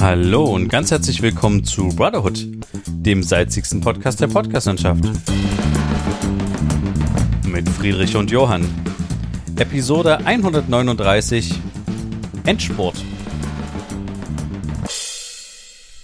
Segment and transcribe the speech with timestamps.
[0.00, 2.46] Hallo und ganz herzlich willkommen zu Brotherhood,
[2.86, 5.04] dem salzigsten Podcast der Podcastlandschaft.
[7.46, 8.64] Mit Friedrich und Johann.
[9.56, 11.60] Episode 139
[12.44, 13.04] Endsport.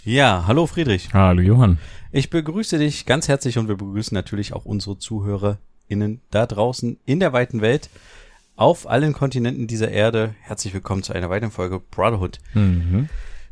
[0.04, 1.10] Ja, hallo Friedrich.
[1.12, 1.78] Hallo Johann.
[2.10, 7.20] Ich begrüße dich ganz herzlich und wir begrüßen natürlich auch unsere ZuhörerInnen da draußen in
[7.20, 7.90] der weiten Welt
[8.56, 10.34] auf allen Kontinenten dieser Erde.
[10.40, 12.40] Herzlich willkommen zu einer weiteren Folge Brotherhood.
[12.54, 13.08] Mhm.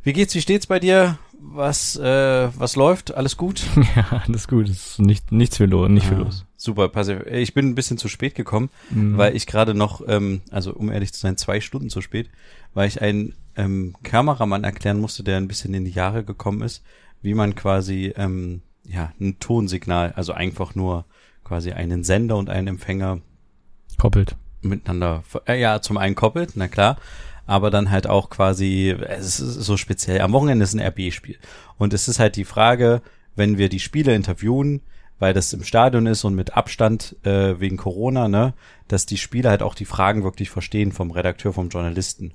[0.06, 1.18] Wie geht's, wie steht's bei dir?
[1.40, 3.12] Was, äh, was läuft?
[3.14, 3.62] Alles gut?
[3.96, 4.68] Ja, alles gut.
[4.68, 6.44] Es ist nicht, nichts viel los, nicht viel Ah, los.
[6.56, 7.26] Super, pass auf.
[7.26, 9.18] Ich bin ein bisschen zu spät gekommen, Mhm.
[9.18, 12.30] weil ich gerade noch, ähm, also um ehrlich zu sein, zwei Stunden zu spät,
[12.72, 16.84] weil ich einen ähm, Kameramann erklären musste, der ein bisschen in die Jahre gekommen ist,
[17.20, 21.04] wie man quasi ähm, ja ein Tonsignal, also einfach nur
[21.42, 23.18] quasi einen Sender und einen Empfänger
[23.98, 24.36] Koppelt.
[24.62, 26.96] miteinander, äh, ja, zum einen koppelt, na klar,
[27.46, 31.38] aber dann halt auch quasi, es ist so speziell, am Wochenende ist ein RB-Spiel.
[31.78, 33.02] Und es ist halt die Frage,
[33.36, 34.80] wenn wir die Spieler interviewen,
[35.18, 38.54] weil das im Stadion ist und mit Abstand äh, wegen Corona, ne,
[38.88, 42.32] dass die Spieler halt auch die Fragen wirklich verstehen vom Redakteur, vom Journalisten.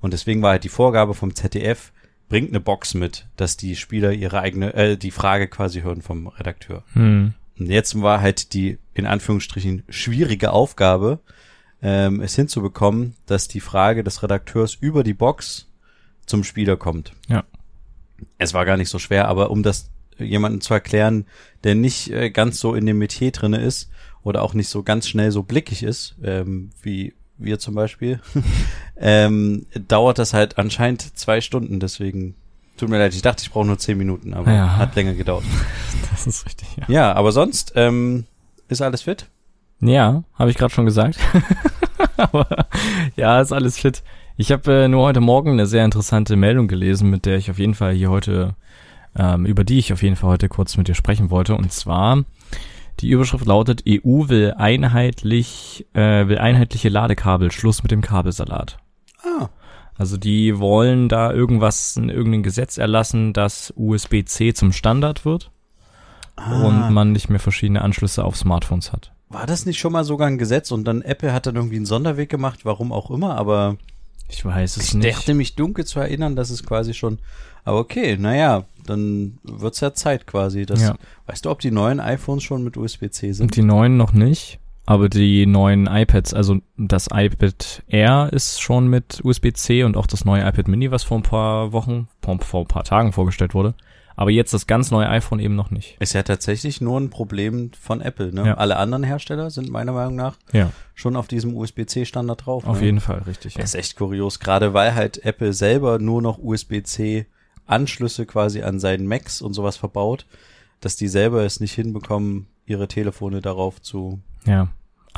[0.00, 1.92] Und deswegen war halt die Vorgabe vom ZDF,
[2.28, 6.26] bringt eine Box mit, dass die Spieler ihre eigene, äh, die Frage quasi hören vom
[6.26, 6.82] Redakteur.
[6.94, 7.34] Hm.
[7.58, 11.20] Und jetzt war halt die, in Anführungsstrichen, schwierige Aufgabe,
[11.88, 15.68] ähm, es hinzubekommen, dass die Frage des Redakteurs über die Box
[16.26, 17.12] zum Spieler kommt.
[17.28, 17.44] Ja.
[18.38, 21.26] Es war gar nicht so schwer, aber um das jemanden zu erklären,
[21.62, 23.88] der nicht äh, ganz so in dem Metier drinne ist
[24.24, 28.18] oder auch nicht so ganz schnell so blickig ist, ähm, wie wir zum Beispiel,
[28.96, 31.78] ähm, dauert das halt anscheinend zwei Stunden.
[31.78, 32.34] Deswegen
[32.78, 34.76] tut mir leid, ich dachte, ich brauche nur zehn Minuten, aber Ja.
[34.76, 35.44] hat länger gedauert.
[36.10, 36.84] Das ist richtig, ja.
[36.88, 38.24] Ja, aber sonst ähm,
[38.68, 39.26] ist alles fit?
[39.80, 41.18] Ja, habe ich gerade schon gesagt.
[42.32, 42.66] Aber
[43.16, 44.02] ja, ist alles fit.
[44.36, 47.58] Ich habe äh, nur heute Morgen eine sehr interessante Meldung gelesen, mit der ich auf
[47.58, 48.54] jeden Fall hier heute,
[49.16, 51.54] ähm, über die ich auf jeden Fall heute kurz mit dir sprechen wollte.
[51.56, 52.22] Und zwar,
[53.00, 58.78] die Überschrift lautet, EU will einheitlich, äh, will einheitliche Ladekabel, Schluss mit dem Kabelsalat.
[59.22, 59.48] Ah,
[59.96, 65.50] Also die wollen da irgendwas, irgendein Gesetz erlassen, dass USB-C zum Standard wird
[66.36, 69.12] und man nicht mehr verschiedene Anschlüsse auf Smartphones hat.
[69.28, 71.86] War das nicht schon mal sogar ein Gesetz und dann Apple hat dann irgendwie einen
[71.86, 73.76] Sonderweg gemacht, warum auch immer, aber
[74.28, 75.16] Ich weiß es ich nicht.
[75.16, 77.18] dachte mich dunkel zu erinnern, dass es quasi schon,
[77.64, 80.64] aber okay, naja, dann wird's ja Zeit quasi.
[80.66, 80.94] Dass, Ja.
[81.26, 83.56] Weißt du, ob die neuen iPhones schon mit USB-C sind?
[83.56, 89.20] Die neuen noch nicht, aber die neuen iPads, also das iPad Air ist schon mit
[89.24, 92.84] USB-C und auch das neue iPad Mini, was vor ein paar Wochen, vor ein paar
[92.84, 93.74] Tagen vorgestellt wurde.
[94.16, 95.96] Aber jetzt das ganz neue iPhone eben noch nicht.
[96.00, 98.46] Ist ja tatsächlich nur ein Problem von Apple, ne?
[98.46, 98.54] Ja.
[98.54, 102.64] Alle anderen Hersteller sind meiner Meinung nach Ja, schon auf diesem USB-C-Standard drauf.
[102.66, 102.86] auf ne?
[102.86, 103.56] jeden Fall, richtig.
[103.56, 103.62] Ja.
[103.62, 107.26] Ist echt kurios, gerade weil halt Apple selber nur noch USB-C
[107.66, 110.24] Anschlüsse quasi an seinen Macs und sowas verbaut,
[110.80, 114.20] dass die selber es nicht hinbekommen, ihre Telefone darauf zu.
[114.46, 114.68] ja.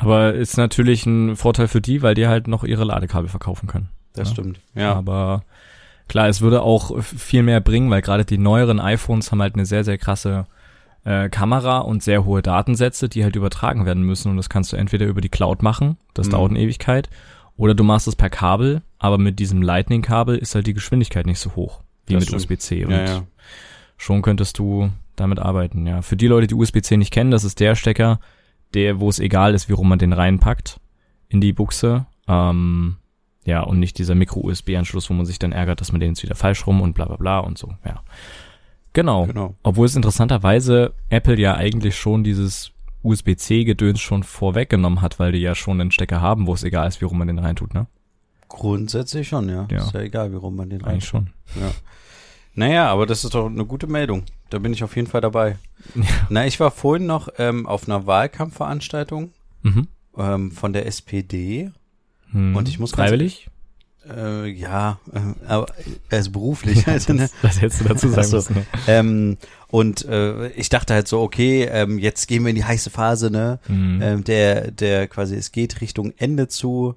[0.01, 3.89] Aber ist natürlich ein Vorteil für die, weil die halt noch ihre Ladekabel verkaufen können.
[4.13, 4.33] Das Ja.
[4.35, 4.61] stimmt.
[4.73, 4.93] Ja.
[4.95, 5.43] Aber
[6.09, 9.65] klar, es würde auch viel mehr bringen, weil gerade die neueren iPhones haben halt eine
[9.65, 10.45] sehr, sehr krasse
[11.05, 14.31] äh, Kamera und sehr hohe Datensätze, die halt übertragen werden müssen.
[14.31, 16.31] Und das kannst du entweder über die Cloud machen, das Mhm.
[16.31, 17.09] dauert eine Ewigkeit,
[17.55, 21.39] oder du machst es per Kabel, aber mit diesem Lightning-Kabel ist halt die Geschwindigkeit nicht
[21.39, 22.33] so hoch wie Das mit.
[22.35, 22.85] USB-C.
[22.85, 23.23] Und ja, ja.
[23.97, 26.01] schon könntest du damit arbeiten, ja.
[26.01, 28.19] Für die Leute, die USB-C nicht kennen, das ist der Stecker,
[28.73, 30.79] der, wo es egal ist, wie rum man den reinpackt
[31.27, 32.05] in die Buchse.
[32.27, 32.97] Ähm,
[33.49, 36.35] ja, und nicht dieser Micro-USB-Anschluss, wo man sich dann ärgert, dass man den jetzt wieder
[36.35, 38.01] falsch rum und bla bla bla und so, ja.
[38.93, 39.25] Genau.
[39.27, 39.55] Genau.
[39.63, 42.71] Obwohl es interessanterweise Apple ja eigentlich schon dieses
[43.03, 46.99] USB-C-Gedöns schon vorweggenommen hat, weil die ja schon einen Stecker haben, wo es egal ist,
[47.01, 47.87] wie rum man den reintut, ne?
[48.47, 49.67] Grundsätzlich schon, ja.
[49.69, 49.77] Ja.
[49.77, 50.93] Ist ja egal, wie rum man den rein.
[50.93, 51.29] Eigentlich schon.
[51.59, 51.71] Ja.
[52.55, 54.23] Naja, aber das ist doch eine gute Meldung.
[54.49, 55.57] Da bin ich auf jeden Fall dabei.
[56.29, 59.31] Na, ich war vorhin noch ähm, auf einer Wahlkampfveranstaltung
[59.61, 59.87] Mhm.
[60.17, 61.71] ähm, von der SPD.
[62.31, 62.55] Hm.
[62.55, 63.49] Und ich muss ganz- Freiwillig?
[64.09, 65.67] Äh, ja, äh, aber
[66.09, 66.87] also beruflich.
[66.87, 67.29] also, ne?
[67.41, 68.35] Was hättest du dazu sagen Ach so.
[68.37, 68.55] müssen?
[68.55, 68.65] ne?
[68.87, 69.37] ähm,
[69.67, 73.29] und äh, ich dachte halt so, okay, ähm, jetzt gehen wir in die heiße Phase,
[73.29, 73.59] ne?
[73.67, 74.01] Mhm.
[74.01, 76.95] Ähm, der, der quasi, es geht Richtung Ende zu.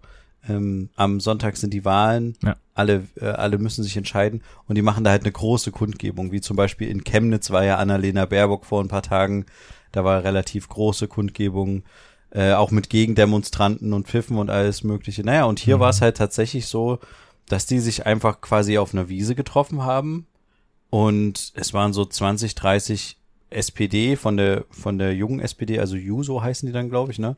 [0.49, 2.37] Ähm, am Sonntag sind die Wahlen.
[2.43, 2.57] Ja.
[2.75, 6.41] Alle, äh, alle müssen sich entscheiden und die machen da halt eine große Kundgebung, wie
[6.41, 9.45] zum Beispiel in Chemnitz war ja Annalena Baerbock vor ein paar Tagen.
[9.93, 11.83] Da war relativ große Kundgebung,
[12.35, 15.23] äh, auch mit Gegendemonstranten und Pfiffen und alles Mögliche.
[15.23, 15.81] Naja, und hier Mhm.
[15.81, 16.99] war es halt tatsächlich so,
[17.49, 20.27] dass die sich einfach quasi auf einer Wiese getroffen haben
[20.91, 23.19] und es waren so 20, 30
[23.51, 27.37] SPD von der von der jungen SPD, also Juso heißen die dann, glaube ich, ne?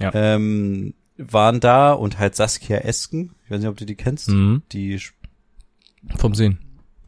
[0.00, 0.10] Ja.
[0.14, 4.62] Ähm, waren da und halt Saskia Esken, ich weiß nicht, ob du die kennst, Mhm.
[4.72, 4.98] die
[6.16, 6.58] Vom Sehen.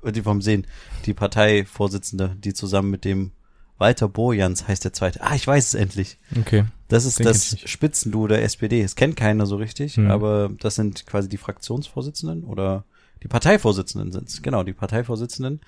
[0.08, 0.66] die vom Sehen,
[1.06, 3.32] die Parteivorsitzende, die zusammen mit dem
[3.78, 5.20] Walter Borjans heißt der zweite.
[5.22, 6.18] Ah, ich weiß es endlich.
[6.38, 6.64] Okay.
[6.88, 7.56] Das ist Den das.
[7.64, 8.80] Spitzenduo der SPD.
[8.82, 10.10] Es kennt keiner so richtig, Mhm.
[10.10, 12.84] aber das sind quasi die Fraktionsvorsitzenden oder
[13.22, 14.42] die Parteivorsitzenden sind's.
[14.42, 15.60] Genau, die Parteivorsitzenden.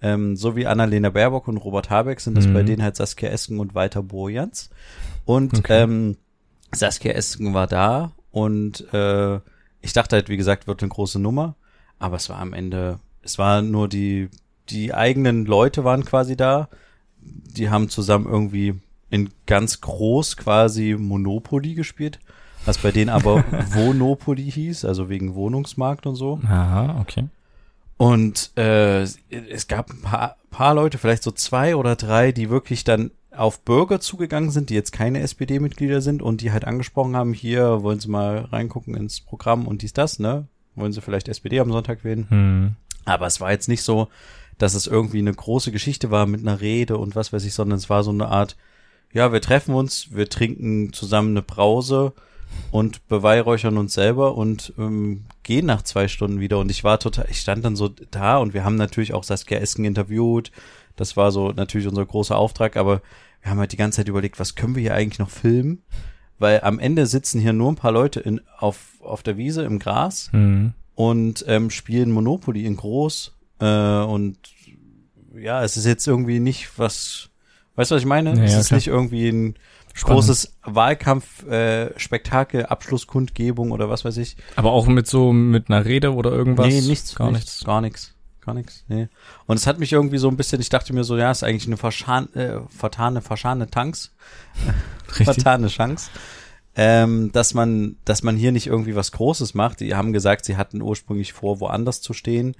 [0.00, 2.54] Ähm, so wie Annalena Baerbock und Robert Habeck sind das Mhm.
[2.54, 4.70] bei denen halt Saskia Esken und Walter Borjans.
[5.24, 5.82] Und Okay.
[5.84, 6.16] ähm,
[6.74, 9.36] Saskia Esken war da und äh,
[9.80, 11.54] ich dachte halt, wie gesagt, wird eine große Nummer,
[12.00, 14.28] aber es war am Ende, es war nur die,
[14.70, 16.68] die eigenen Leute waren quasi da.
[17.56, 18.74] Die haben zusammen irgendwie
[19.10, 22.18] in ganz groß quasi Monopoly gespielt,
[22.64, 26.40] was bei denen aber Wonopoly hieß, also wegen Wohnungsmarkt und so.
[26.44, 27.28] Aha, okay.
[27.98, 32.84] Und äh, es gab ein paar, paar Leute, vielleicht so zwei oder drei, die wirklich
[32.84, 37.32] dann auf Bürger zugegangen sind, die jetzt keine SPD-Mitglieder sind und die halt angesprochen haben,
[37.32, 40.46] hier wollen sie mal reingucken ins Programm und dies, das, ne?
[40.74, 42.26] Wollen sie vielleicht SPD am Sonntag wählen?
[42.28, 42.76] Hm.
[43.04, 44.08] Aber es war jetzt nicht so,
[44.62, 47.78] dass es irgendwie eine große Geschichte war mit einer Rede und was weiß ich, sondern
[47.78, 48.56] es war so eine Art,
[49.12, 52.12] ja, wir treffen uns, wir trinken zusammen eine Brause
[52.70, 56.58] und beweihräuchern uns selber und ähm, gehen nach zwei Stunden wieder.
[56.60, 59.58] Und ich war total, ich stand dann so da und wir haben natürlich auch Saskia
[59.58, 60.52] Esken interviewt.
[60.96, 63.02] Das war so natürlich unser großer Auftrag, aber
[63.42, 65.82] wir haben halt die ganze Zeit überlegt, was können wir hier eigentlich noch filmen?
[66.38, 69.78] Weil am Ende sitzen hier nur ein paar Leute in, auf, auf der Wiese im
[69.78, 70.72] Gras Hm.
[70.94, 73.32] und ähm, spielen Monopoly in groß.
[73.60, 74.38] Äh, und
[75.34, 77.30] ja, es ist jetzt irgendwie nicht was,
[77.76, 78.34] weißt du, was ich meine?
[78.36, 78.76] Ja, es ist klar.
[78.76, 79.54] nicht irgendwie ein
[79.94, 80.16] Spannend.
[80.16, 84.36] großes Wahlkampf, äh, Spektakel, Abschlusskundgebung oder was weiß ich.
[84.56, 86.66] Aber auch mit so, mit einer Rede oder irgendwas?
[86.66, 87.64] nee, nichts, Gar nichts, nichts.
[87.64, 88.14] gar nichts.
[88.44, 89.08] Gar nichts, nee.
[89.46, 91.66] Und es hat mich irgendwie so ein bisschen, ich dachte mir so, ja, ist eigentlich
[91.66, 94.12] eine verschan äh, vertane, verschane Tanks.
[95.06, 96.10] Vertane Chance.
[96.74, 99.78] Ähm, dass man, dass man hier nicht irgendwie was Großes macht.
[99.78, 102.56] Die haben gesagt, sie hatten ursprünglich vor, woanders zu stehen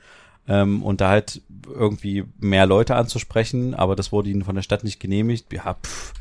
[0.49, 4.85] ähm, und da halt irgendwie mehr Leute anzusprechen, aber das wurde ihnen von der Stadt
[4.85, 5.53] nicht genehmigt.
[5.53, 6.13] Ja, pff.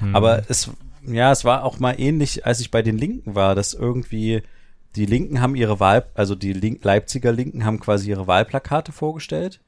[0.00, 0.14] Hm.
[0.14, 0.70] Aber es,
[1.06, 4.42] ja, es war auch mal ähnlich, als ich bei den Linken war, dass irgendwie
[4.96, 9.60] die Linken haben ihre Wahl, also die Link Leipziger Linken haben quasi ihre Wahlplakate vorgestellt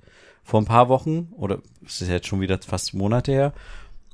[0.43, 3.53] vor ein paar Wochen oder es ist jetzt schon wieder fast Monate her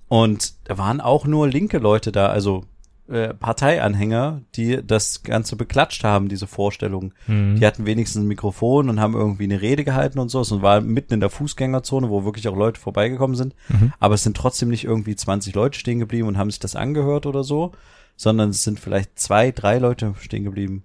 [0.08, 2.64] und da waren auch nur linke Leute da, also
[3.08, 7.14] äh, Parteianhänger, die das Ganze beklatscht haben, diese Vorstellung.
[7.26, 7.56] Hm.
[7.58, 10.40] Die hatten wenigstens ein Mikrofon und haben irgendwie eine Rede gehalten und so.
[10.40, 13.54] Es war mitten in der Fußgängerzone, wo wirklich auch Leute vorbeigekommen sind.
[13.68, 13.92] Mhm.
[13.98, 17.26] Aber es sind trotzdem nicht irgendwie 20 Leute stehen geblieben und haben sich das angehört
[17.26, 17.72] oder so,
[18.16, 20.84] sondern es sind vielleicht zwei, drei Leute stehen geblieben.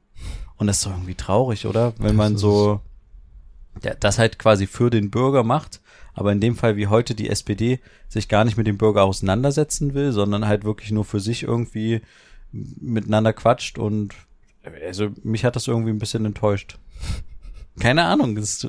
[0.57, 1.93] Und das ist doch irgendwie traurig, oder?
[1.97, 2.79] Wenn man so
[3.99, 5.81] das halt quasi für den Bürger macht,
[6.13, 9.93] aber in dem Fall wie heute die SPD sich gar nicht mit dem Bürger auseinandersetzen
[9.93, 12.01] will, sondern halt wirklich nur für sich irgendwie
[12.51, 14.13] miteinander quatscht und
[14.85, 16.77] also mich hat das irgendwie ein bisschen enttäuscht.
[17.79, 18.67] Keine Ahnung, das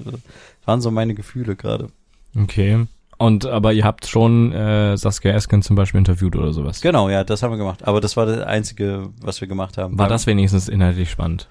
[0.64, 1.88] waren so meine Gefühle gerade.
[2.36, 2.86] Okay.
[3.18, 6.80] Und aber ihr habt schon äh, Saskia Esken zum Beispiel interviewt oder sowas.
[6.80, 7.86] Genau, ja, das haben wir gemacht.
[7.86, 9.98] Aber das war das Einzige, was wir gemacht haben.
[9.98, 11.48] War das wenigstens inhaltlich spannend?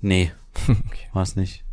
[0.00, 0.32] Nee,
[1.12, 1.64] war es nicht.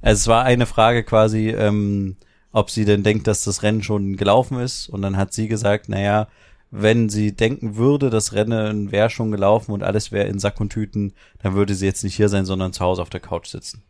[0.00, 2.16] Also es war eine Frage quasi, ähm,
[2.52, 4.88] ob sie denn denkt, dass das Rennen schon gelaufen ist.
[4.88, 6.28] Und dann hat sie gesagt, naja,
[6.70, 10.70] wenn sie denken würde, das Rennen wäre schon gelaufen und alles wäre in Sack und
[10.70, 11.12] Tüten,
[11.42, 13.82] dann würde sie jetzt nicht hier sein, sondern zu Hause auf der Couch sitzen.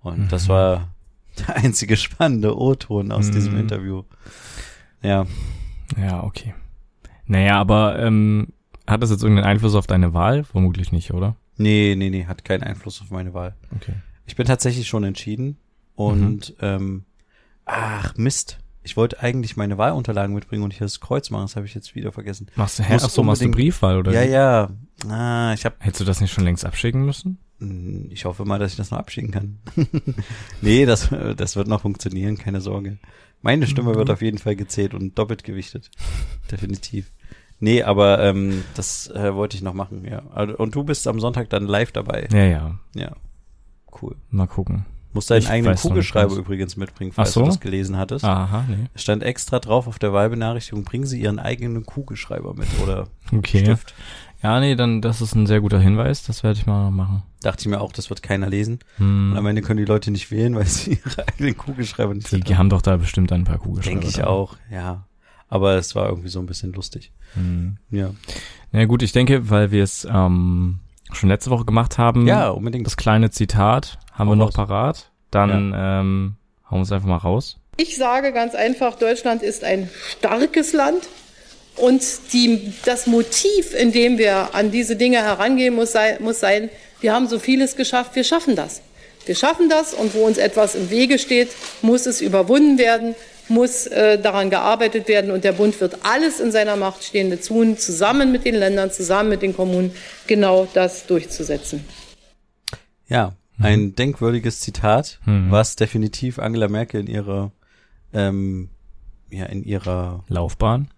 [0.00, 0.48] Und das Mhm.
[0.52, 0.88] war
[1.38, 3.60] der einzige spannende O-Ton aus diesem Mhm.
[3.60, 4.02] Interview.
[5.02, 5.26] Ja,
[5.96, 6.54] Ja, okay.
[7.26, 8.48] Naja, aber ähm,
[8.86, 10.44] hat das jetzt irgendeinen Einfluss auf deine Wahl?
[10.44, 11.36] Vermutlich nicht, oder?
[11.60, 13.54] nee, nee, nee, hat keinen Einfluss auf meine Wahl.
[13.74, 13.94] Okay.
[14.26, 15.56] Ich bin tatsächlich schon entschieden
[15.96, 17.04] und ähm,
[17.68, 21.66] ach Mist, ich wollte eigentlich meine Wahlunterlagen mitbringen und hier das Kreuz machen, das habe
[21.66, 22.48] ich jetzt wieder vergessen.
[22.56, 24.70] Machst du, hä, ach so, machst du Briefwahl oder ja, ja.
[25.08, 27.38] Ah, ich habe, Hättest du das nicht schon längst abschicken müssen?
[28.10, 29.58] ich hoffe mal, dass ich das noch abschicken kann.
[30.60, 32.98] nee, das, das wird noch funktionieren, keine Sorge.
[33.42, 34.14] Meine Stimme wird Mhm.
[34.14, 35.90] auf jeden Fall gezählt und doppelt gewichtet,
[36.52, 37.10] definitiv.
[37.60, 40.22] Nee, aber ähm, das äh, wollte ich noch machen, ja.
[40.30, 42.28] Also, Und du bist am Sonntag dann live dabei.
[42.32, 42.78] Ja, ja.
[42.94, 43.16] Ja,
[44.00, 44.14] cool.
[44.30, 44.86] Mal gucken.
[45.12, 47.40] Musst deinen Ich eigenen Kugelschreiber übrigens mitbringen, falls so?
[47.40, 48.24] du das gelesen hattest.
[48.24, 48.86] Aha, nee.
[48.94, 53.60] Es stand extra drauf auf der Wahlbenachrichtigung, bringen Sie Ihren eigenen Kugelschreiber mit oder Okay.
[53.60, 53.94] Stift.
[54.42, 56.22] Ja, nee, dann das ist ein sehr guter Hinweis.
[56.24, 57.22] Das werde ich mal machen.
[57.40, 58.78] Dachte ich mir auch, das wird keiner lesen.
[58.98, 59.46] Und am Hm.
[59.46, 62.56] Ende können die Leute nicht wählen, weil sie ihre eigenen Kugelschreiber nicht Die, mit die
[62.56, 63.94] haben doch da bestimmt ein paar Kugelschreiber.
[64.00, 64.26] Denke ich da.
[64.28, 65.06] auch, ja.
[65.48, 67.10] Aber es war irgendwie so ein bisschen lustig.
[67.34, 67.78] Hm.
[67.90, 68.10] Ja,
[68.70, 70.78] Na gut, ich denke, weil wir es ähm,
[71.12, 72.86] schon letzte Woche gemacht haben, ja unbedingt.
[72.86, 74.54] das kleine Zitat haben Hau wir noch raus.
[74.54, 75.10] parat.
[75.30, 76.34] Dann ähm,
[76.70, 77.58] hauen wir es einfach mal raus.
[77.76, 79.88] Ich sage ganz einfach, Deutschland ist ein
[80.18, 81.08] starkes Land
[81.76, 86.70] und die, das Motiv, in dem wir an diese Dinge herangehen, muss sein, muss sein,
[87.00, 88.82] wir haben so vieles geschafft, wir schaffen das.
[89.26, 91.50] Wir schaffen das und wo uns etwas im Wege steht,
[91.82, 93.14] muss es überwunden werden,
[93.48, 97.76] muss äh, daran gearbeitet werden und der Bund wird alles in seiner Macht Stehende tun,
[97.76, 99.92] zusammen mit den Ländern, zusammen mit den Kommunen,
[100.26, 101.84] genau das durchzusetzen.
[103.08, 103.94] Ja, ein mhm.
[103.96, 105.50] denkwürdiges Zitat, mhm.
[105.50, 107.52] was definitiv Angela Merkel in ihrer
[108.12, 108.70] ähm,
[109.30, 110.88] ja in ihrer Laufbahn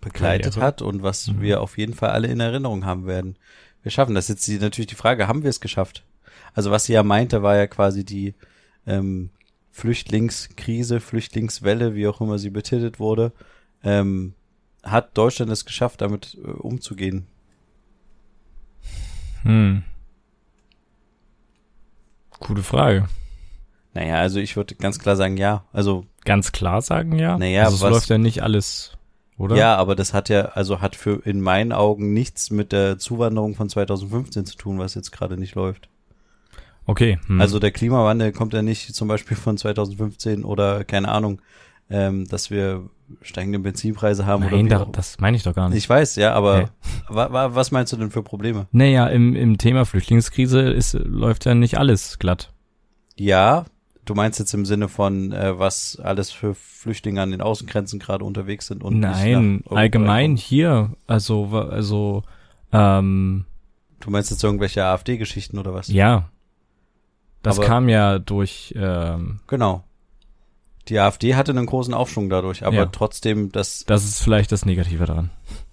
[0.00, 0.66] begleitet Karriere.
[0.66, 1.40] hat und was mhm.
[1.40, 3.36] wir auf jeden Fall alle in Erinnerung haben werden.
[3.82, 4.28] Wir schaffen das.
[4.28, 6.04] Jetzt die, natürlich die Frage, haben wir es geschafft?
[6.54, 8.34] Also was sie ja meinte, war ja quasi die
[8.86, 9.30] ähm,
[9.78, 13.30] Flüchtlingskrise, Flüchtlingswelle, wie auch immer sie betitelt wurde.
[13.84, 14.34] Ähm,
[14.82, 17.28] hat Deutschland es geschafft, damit äh, umzugehen?
[19.44, 19.84] Hm.
[22.40, 23.08] Gute Frage.
[23.94, 25.64] Naja, also ich würde ganz klar sagen, ja.
[25.72, 27.38] Also ganz klar sagen, ja.
[27.38, 28.98] Naja, also es was, läuft ja nicht alles,
[29.36, 29.54] oder?
[29.54, 33.54] Ja, aber das hat ja, also hat für in meinen Augen nichts mit der Zuwanderung
[33.54, 35.88] von 2015 zu tun, was jetzt gerade nicht läuft.
[36.88, 37.18] Okay.
[37.26, 37.38] Hm.
[37.38, 41.42] Also der Klimawandel kommt ja nicht zum Beispiel von 2015 oder keine Ahnung,
[41.90, 42.88] ähm, dass wir
[43.20, 45.76] steigende Benzinpreise haben Nein, oder da, das meine ich doch gar nicht.
[45.76, 46.66] Ich weiß, ja, aber hey.
[47.08, 48.68] wa, wa, was meinst du denn für Probleme?
[48.72, 52.54] Naja, im, im Thema Flüchtlingskrise ist, läuft ja nicht alles glatt.
[53.16, 53.66] Ja,
[54.06, 58.24] du meinst jetzt im Sinne von, äh, was alles für Flüchtlinge an den Außengrenzen gerade
[58.24, 62.22] unterwegs sind und Nein, allgemein hier, also, also,
[62.72, 63.44] ähm,
[64.00, 65.88] Du meinst jetzt irgendwelche AfD-Geschichten oder was?
[65.88, 66.30] Ja.
[67.48, 69.84] Das Aber, kam ja durch, ähm, Genau.
[70.88, 72.86] Die AfD hatte einen großen Aufschwung dadurch, aber ja.
[72.86, 73.84] trotzdem das.
[73.86, 75.30] Das ist vielleicht das Negative daran.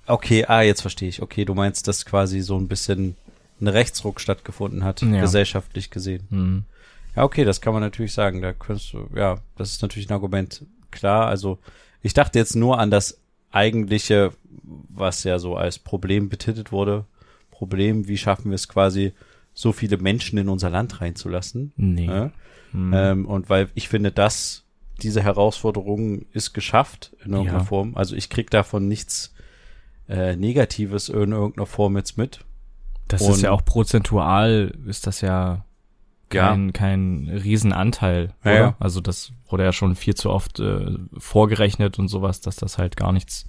[0.07, 1.21] Okay, ah, jetzt verstehe ich.
[1.21, 3.15] Okay, du meinst, dass quasi so ein bisschen
[3.61, 5.21] ein Rechtsruck stattgefunden hat, ja.
[5.21, 6.27] gesellschaftlich gesehen.
[6.29, 6.63] Mhm.
[7.15, 8.41] Ja, okay, das kann man natürlich sagen.
[8.41, 10.63] Da könntest du, ja, das ist natürlich ein Argument.
[10.91, 11.59] Klar, also
[12.01, 13.19] ich dachte jetzt nur an das
[13.51, 14.31] eigentliche,
[14.63, 17.05] was ja so als Problem betitelt wurde.
[17.51, 19.13] Problem, wie schaffen wir es quasi,
[19.55, 21.73] so viele Menschen in unser Land reinzulassen?
[21.77, 22.05] Nee.
[22.05, 22.31] Ja?
[22.73, 22.93] Mhm.
[22.93, 24.65] Ähm, und weil ich finde, dass
[25.01, 27.65] diese Herausforderung ist geschafft in irgendeiner ja.
[27.65, 27.95] Form.
[27.95, 29.33] Also ich krieg davon nichts
[30.07, 32.41] äh, Negatives in irgendeiner Form jetzt mit.
[33.07, 35.65] Das und ist ja auch prozentual, ist das ja
[36.29, 36.71] kein, ja.
[36.71, 38.53] kein Riesenanteil, oder?
[38.53, 42.77] Ja, Also das wurde ja schon viel zu oft äh, vorgerechnet und sowas, dass das
[42.77, 43.45] halt gar nichts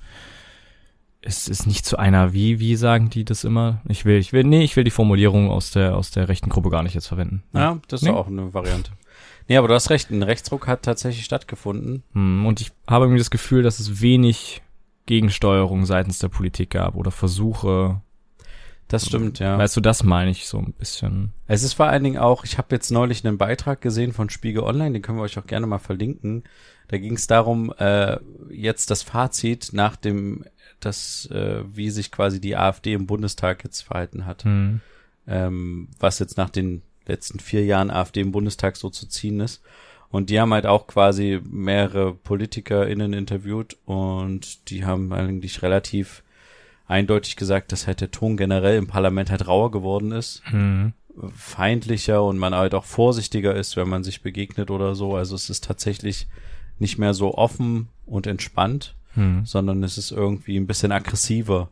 [1.22, 3.80] es ist nicht zu einer, wie, wie sagen die das immer?
[3.88, 6.70] Ich will, ich will, nee, ich will die Formulierung aus der, aus der rechten Gruppe
[6.70, 7.42] gar nicht jetzt verwenden.
[7.52, 8.14] Ja, das ist nee?
[8.14, 8.92] auch eine Variante.
[9.48, 12.02] Nee, aber du hast recht, ein Rechtsruck hat tatsächlich stattgefunden.
[12.12, 14.62] Hm, und ich habe irgendwie das Gefühl, dass es wenig
[15.06, 18.00] Gegensteuerung seitens der Politik gab oder Versuche,
[18.88, 19.58] das stimmt, ja.
[19.58, 21.32] Weißt du, das meine ich so ein bisschen.
[21.48, 24.62] Es ist vor allen Dingen auch, ich habe jetzt neulich einen Beitrag gesehen von Spiegel
[24.62, 26.44] Online, den können wir euch auch gerne mal verlinken.
[26.86, 28.18] Da ging es darum, äh,
[28.48, 30.44] jetzt das Fazit nach dem,
[30.80, 34.44] das, äh, wie sich quasi die AfD im Bundestag jetzt verhalten hat.
[34.44, 34.80] Mhm.
[35.26, 39.62] Ähm, was jetzt nach den letzten vier Jahren AfD im Bundestag so zu ziehen ist.
[40.10, 46.22] Und die haben halt auch quasi mehrere PolitikerInnen interviewt und die haben eigentlich relativ
[46.86, 50.42] eindeutig gesagt, dass halt der Ton generell im Parlament halt rauer geworden ist.
[50.50, 50.92] Mhm.
[51.34, 55.16] Feindlicher und man halt auch vorsichtiger ist, wenn man sich begegnet oder so.
[55.16, 56.28] Also es ist tatsächlich
[56.78, 59.44] nicht mehr so offen und entspannt, mhm.
[59.44, 61.70] sondern es ist irgendwie ein bisschen aggressiver.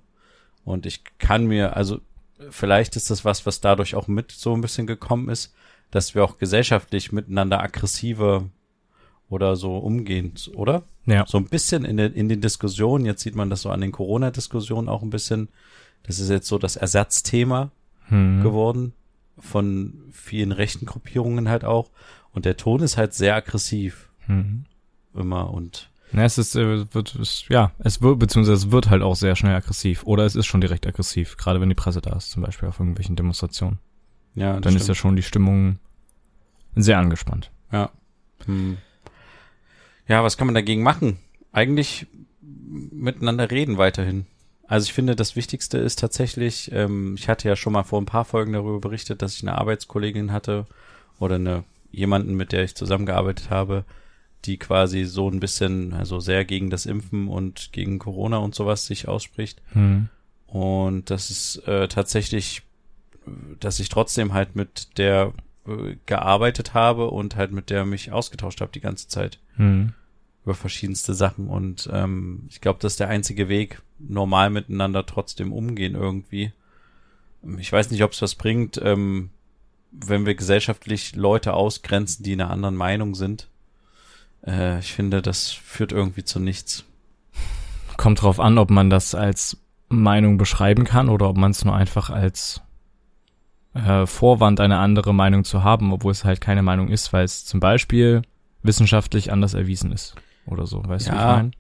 [0.65, 2.01] Und ich kann mir, also
[2.51, 5.55] vielleicht ist das was, was dadurch auch mit so ein bisschen gekommen ist,
[5.91, 8.49] dass wir auch gesellschaftlich miteinander aggressiver
[9.29, 10.83] oder so umgehen, oder?
[11.07, 11.25] Ja.
[11.27, 13.93] So ein bisschen in, den in den Diskussionen, jetzt sieht man das so an den
[13.93, 15.49] Corona-Diskussionen auch ein bisschen,
[16.03, 17.71] das ist jetzt so das Ersatzthema
[18.09, 18.43] hm.
[18.43, 18.93] geworden
[19.39, 21.91] von vielen rechten Gruppierungen halt auch.
[22.33, 24.09] Und der Ton ist halt sehr aggressiv.
[24.27, 24.65] Hm.
[25.15, 29.03] Immer und ja, es ist, äh, wird, ist, ja, es wird, beziehungsweise es wird halt
[29.03, 30.05] auch sehr schnell aggressiv.
[30.05, 32.79] Oder es ist schon direkt aggressiv, gerade wenn die Presse da ist, zum Beispiel auf
[32.79, 33.79] irgendwelchen Demonstrationen.
[34.35, 34.77] Ja, Dann stimmt.
[34.77, 35.79] ist ja schon die Stimmung
[36.77, 37.51] sehr angespannt.
[37.73, 37.91] Ja.
[38.47, 38.79] Hm.
[40.09, 41.19] Ja, was kann man dagegen machen?
[41.53, 42.07] Eigentlich
[42.41, 44.27] miteinander reden weiterhin.
[44.67, 48.07] Also ich finde, das Wichtigste ist tatsächlich, ähm, ich hatte ja schon mal vor ein
[48.07, 50.67] paar Folgen darüber berichtet, dass ich eine Arbeitskollegin hatte
[51.19, 53.85] oder eine jemanden, mit der ich zusammengearbeitet habe,
[54.47, 58.87] die quasi so ein bisschen, also sehr gegen das Impfen und gegen Corona und sowas
[58.87, 59.63] sich ausspricht.
[59.73, 60.09] Hm.
[60.47, 62.63] Und das ist äh, tatsächlich,
[63.61, 65.33] dass ich trotzdem halt mit der
[65.67, 69.39] äh, gearbeitet habe und halt mit der mich ausgetauscht habe die ganze Zeit.
[69.57, 69.95] Hm.
[70.45, 71.49] Über verschiedenste Sachen.
[71.49, 76.53] Und ähm, ich glaube, das ist der einzige Weg, normal miteinander trotzdem umgehen irgendwie.
[77.59, 79.31] Ich weiß nicht, ob es was bringt, ähm,
[79.91, 83.49] wenn wir gesellschaftlich Leute ausgrenzen, die in einer anderen Meinung sind.
[84.47, 86.85] Äh, ich finde, das führt irgendwie zu nichts.
[87.97, 89.57] Kommt drauf an, ob man das als
[89.89, 92.61] Meinung beschreiben kann oder ob man es nur einfach als
[93.75, 97.45] äh, Vorwand, eine andere Meinung zu haben, obwohl es halt keine Meinung ist, weil es
[97.45, 98.23] zum Beispiel
[98.63, 100.15] wissenschaftlich anders erwiesen ist
[100.47, 100.83] oder so.
[100.85, 101.51] Weißt du, wie ich ja, meine?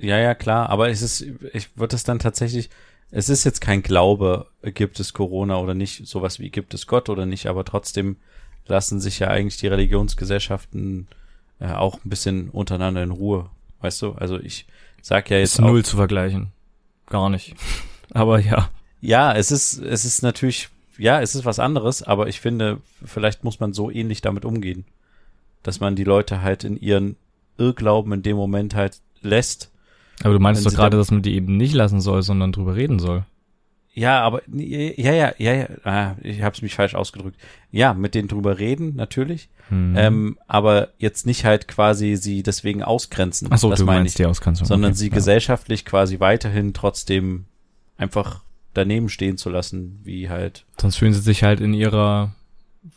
[0.00, 2.70] ja, ja, klar, aber es ist, ich würde es dann tatsächlich,
[3.10, 7.08] es ist jetzt kein Glaube, gibt es Corona oder nicht, sowas wie gibt es Gott
[7.08, 8.16] oder nicht, aber trotzdem
[8.66, 11.08] lassen sich ja eigentlich die Religionsgesellschaften
[11.60, 13.48] äh, auch ein bisschen untereinander in Ruhe,
[13.80, 14.12] weißt du?
[14.12, 14.66] Also ich
[15.02, 16.48] sag ja jetzt Ist auch, null zu vergleichen.
[17.06, 17.54] Gar nicht.
[18.12, 18.68] Aber ja.
[19.00, 23.42] ja, es ist, es ist natürlich, ja, es ist was anderes, aber ich finde, vielleicht
[23.44, 24.84] muss man so ähnlich damit umgehen,
[25.62, 27.16] dass man die Leute halt in ihren
[27.58, 29.70] Irrglauben in dem Moment halt lässt
[30.22, 32.76] Aber du meinst doch gerade, da- dass man die eben nicht lassen soll, sondern drüber
[32.76, 33.24] reden soll.
[33.98, 37.40] Ja, aber ja, ja, ja, ja, ah, ich habe es mich falsch ausgedrückt.
[37.72, 39.94] Ja, mit denen drüber reden natürlich, Hm.
[39.96, 43.48] ähm, aber jetzt nicht halt quasi sie deswegen ausgrenzen.
[43.50, 44.66] Ach so, das du meine meinst ich, die Ausgrenzung.
[44.66, 44.98] sondern okay.
[44.98, 45.14] sie ja.
[45.14, 47.46] gesellschaftlich quasi weiterhin trotzdem
[47.96, 48.42] einfach
[48.74, 50.66] daneben stehen zu lassen, wie halt.
[50.78, 52.34] Sonst fühlen sie sich halt in ihrer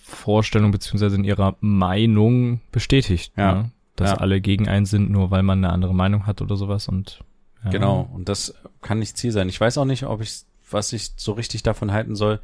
[0.04, 3.32] Vorstellung beziehungsweise in ihrer Meinung bestätigt.
[3.38, 3.54] Ja.
[3.54, 3.72] Ne?
[3.96, 4.18] Dass Ja.
[4.18, 7.22] alle gegen einen sind, nur weil man eine andere Meinung hat oder sowas und
[7.64, 7.72] ja.
[7.72, 8.10] Genau.
[8.14, 9.50] Und das kann nicht Ziel sein.
[9.50, 12.40] Ich weiß auch nicht, ob ich, was ich so richtig davon halten soll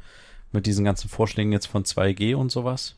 [0.52, 2.94] mit diesen ganzen Vorschlägen jetzt von 2G und sowas.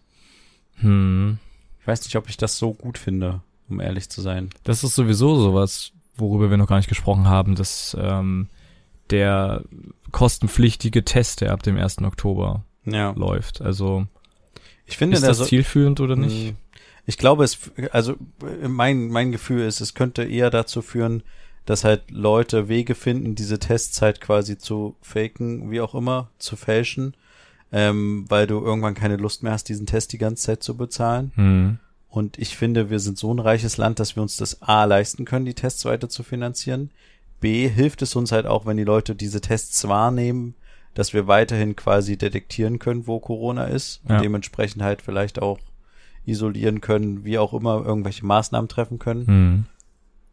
[0.77, 1.39] Hm.
[1.81, 4.51] Ich weiß nicht, ob ich das so gut finde, um ehrlich zu sein.
[4.65, 8.49] Das ist sowieso sowas, worüber wir noch gar nicht gesprochen haben, dass ähm,
[9.11, 9.65] der
[10.13, 11.99] kostenpflichtige Test, der ab dem 1.
[12.03, 13.13] Oktober Ja.
[13.13, 13.61] läuft.
[13.63, 14.07] Also
[14.87, 16.53] Ich finde, ist das so- zielführend oder nicht?
[16.53, 16.57] Mm,
[17.07, 17.59] Ich glaube, es,
[17.93, 18.17] also
[18.69, 21.23] mein, mein Gefühl ist, es könnte eher dazu führen,
[21.69, 26.57] dass halt Leute Wege finden, diese Tests halt quasi zu faken, wie auch immer, zu
[26.57, 27.13] fälschen,
[27.73, 31.31] ähm, weil du irgendwann keine Lust mehr hast, diesen Test die ganze Zeit zu bezahlen.
[31.35, 31.79] Hm.
[32.09, 35.27] Und ich finde, wir sind so ein reiches Land, dass wir uns das A leisten
[35.27, 36.91] können, die Tests weiter zu finanzieren.
[37.39, 40.55] B hilft es uns halt auch, wenn die Leute diese Tests wahrnehmen,
[40.95, 44.21] dass wir weiterhin quasi detektieren können, wo Corona ist und Ja.
[44.23, 45.59] dementsprechend halt vielleicht auch
[46.25, 49.27] isolieren können, wie auch immer irgendwelche Maßnahmen treffen können.
[49.27, 49.65] Hm.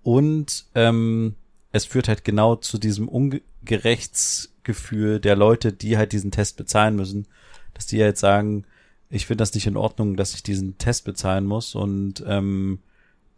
[0.06, 1.34] Und ähm,
[1.72, 7.26] es führt halt genau zu diesem Ungerechtsgefühl der Leute, die halt diesen Test bezahlen müssen,
[7.74, 8.66] dass die halt sagen,
[9.10, 12.78] ich finde das nicht in Ordnung, dass ich diesen Test bezahlen muss und ähm,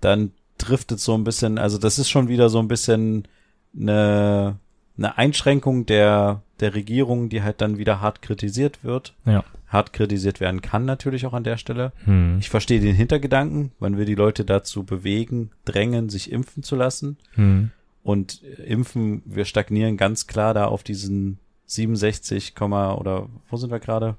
[0.02, 3.30] dann driftet so ein bisschen, also das ist schon wieder so ein bisschen
[3.74, 4.60] eine,
[4.98, 9.46] eine Einschränkung der, der Regierung, die halt dann wieder hart kritisiert wird, Ja.
[9.68, 11.92] Hart kritisiert werden kann natürlich auch an der Stelle.
[12.06, 12.38] Hm.
[12.40, 17.18] Ich verstehe den Hintergedanken, man will die Leute dazu bewegen, drängen, sich impfen zu lassen.
[17.34, 17.72] Hm.
[18.04, 23.80] Und äh, impfen, wir stagnieren ganz klar da auf diesen 67, oder wo sind wir
[23.80, 24.16] gerade?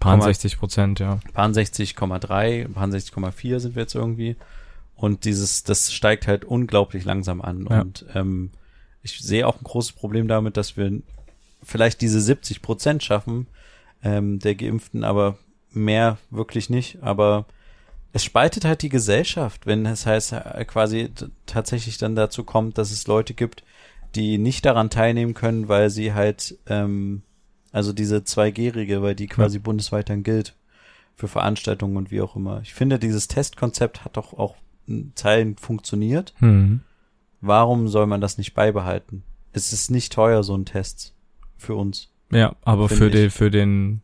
[0.00, 1.20] Paar 60 Prozent, ja.
[1.32, 4.36] Paar 60,3, paar 60,4 sind wir jetzt irgendwie.
[4.94, 7.66] Und dieses, das steigt halt unglaublich langsam an.
[7.68, 7.82] Ja.
[7.82, 8.50] Und ähm,
[9.02, 11.00] ich sehe auch ein großes Problem damit, dass wir
[11.62, 13.46] vielleicht diese 70 Prozent schaffen
[14.06, 15.36] ähm, der Geimpften, aber
[15.72, 17.02] mehr wirklich nicht.
[17.02, 17.46] Aber
[18.12, 21.10] es spaltet halt die Gesellschaft, wenn es heißt äh, quasi
[21.44, 23.64] tatsächlich dann dazu kommt, dass es Leute gibt,
[24.14, 27.22] die nicht daran teilnehmen können, weil sie halt ähm,
[27.72, 30.54] also diese 2G-Regel, weil die quasi bundesweit dann gilt
[31.16, 32.60] für Veranstaltungen und wie auch immer.
[32.62, 34.54] Ich finde, dieses Testkonzept hat doch auch
[34.86, 36.32] in Teilen funktioniert.
[36.38, 36.80] Hm.
[37.40, 39.24] Warum soll man das nicht beibehalten?
[39.52, 41.14] Es ist nicht teuer, so ein Test
[41.58, 42.10] für uns.
[42.30, 43.32] Ja, aber für ich.
[43.32, 44.00] für den,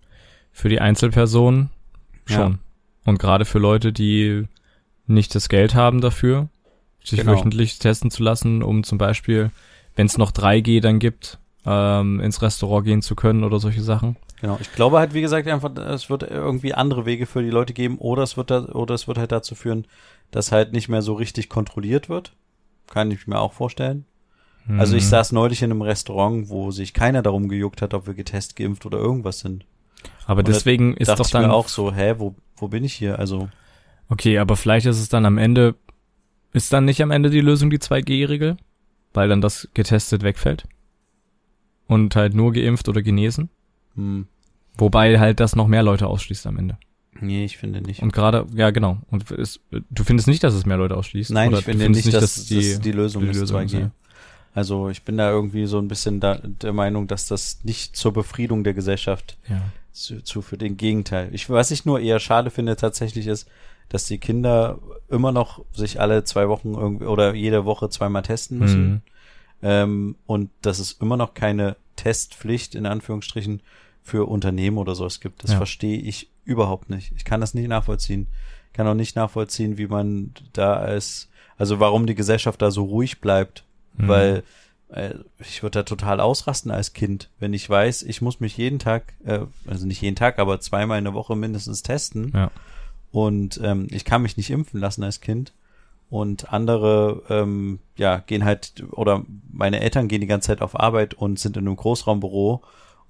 [0.52, 1.70] für die Einzelperson
[2.26, 2.52] schon.
[2.52, 2.58] Ja.
[3.04, 4.46] Und gerade für Leute, die
[5.06, 6.48] nicht das Geld haben dafür,
[7.02, 7.32] sich Genau.
[7.32, 9.50] wöchentlich testen zu lassen, um zum Beispiel,
[9.96, 14.16] wenn es noch 3G dann gibt, ähm, ins Restaurant gehen zu können oder solche Sachen.
[14.40, 14.58] Genau.
[14.60, 17.98] Ich glaube halt, wie gesagt, einfach, es wird irgendwie andere Wege für die Leute geben
[17.98, 19.86] oder es wird da, oder es wird halt dazu führen,
[20.30, 22.32] dass halt nicht mehr so richtig kontrolliert wird.
[22.88, 24.04] Kann ich mir auch vorstellen.
[24.78, 25.08] Also ich Mhm.
[25.08, 28.86] saß neulich in einem Restaurant, wo sich keiner darum gejuckt hat, ob wir getestet, geimpft
[28.86, 29.64] oder irgendwas sind.
[30.26, 32.94] Aber Und deswegen ist doch ich dann mir auch so, hä, wo, wo bin ich
[32.94, 33.18] hier?
[33.18, 33.48] Also,
[34.08, 35.74] Okay, aber vielleicht ist es dann am Ende,
[36.52, 38.56] ist dann nicht am Ende die Lösung die 2G-Regel?
[39.14, 40.64] Weil dann das getestet wegfällt?
[41.86, 43.50] Und halt nur geimpft oder genesen?
[43.94, 44.26] hm,
[44.78, 46.78] Wobei halt das noch mehr Leute ausschließt am Ende.
[47.20, 48.00] nee, ich finde nicht.
[48.02, 48.98] Und gerade, ja genau.
[49.10, 51.30] Und es, du findest nicht, dass es mehr Leute ausschließt?
[51.30, 53.64] Nein, ich finde findest nicht, dass, das die Lösung die ist, Lösung 2G.
[53.66, 53.90] ist, ja.
[54.54, 58.12] Also ich bin da irgendwie so ein bisschen da, der Meinung, dass das nicht zur
[58.12, 59.62] Befriedung der Gesellschaft Ja.
[59.92, 61.30] zu, zu für den Gegenteil.
[61.32, 63.48] Ich, was ich nur eher schade finde tatsächlich ist,
[63.88, 68.58] dass die Kinder immer noch sich alle zwei Wochen irgendwie oder jede Woche zweimal testen
[68.58, 68.84] müssen.
[68.90, 69.00] Mhm.
[69.62, 73.60] Ähm, und dass es immer noch keine Testpflicht in Anführungsstrichen
[74.02, 75.44] für Unternehmen oder sowas gibt.
[75.44, 75.56] Das Ja.
[75.58, 77.12] verstehe ich überhaupt nicht.
[77.16, 78.26] Ich kann das nicht nachvollziehen.
[78.68, 82.84] Ich kann auch nicht nachvollziehen, wie man da als, also warum die Gesellschaft da so
[82.84, 83.64] ruhig bleibt.
[83.96, 84.08] Mhm.
[84.08, 84.42] Weil
[84.88, 88.78] äh, ich würde da total ausrasten als Kind, wenn ich weiß, ich muss mich jeden
[88.78, 92.32] Tag, äh, also nicht jeden Tag, aber zweimal in der Woche mindestens testen.
[92.34, 92.50] Ja.
[93.10, 95.52] Und ähm, ich kann mich nicht impfen lassen als Kind.
[96.08, 101.14] Und andere, ähm, ja, gehen halt, oder meine Eltern gehen die ganze Zeit auf Arbeit
[101.14, 102.62] und sind in einem Großraumbüro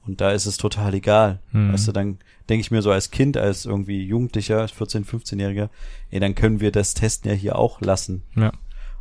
[0.06, 1.38] und da ist es total egal.
[1.52, 1.72] Hm.
[1.72, 2.18] Weißt du, dann
[2.48, 5.68] denke ich mir so als Kind, als irgendwie Jugendlicher, 14-, 15-Jähriger,
[6.10, 8.22] ey, dann können wir das Testen ja hier auch lassen.
[8.34, 8.52] Ja.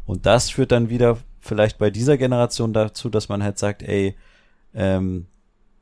[0.06, 4.16] Und das führt dann wieder vielleicht bei dieser Generation dazu, dass man halt sagt, ey,
[4.74, 5.26] ähm,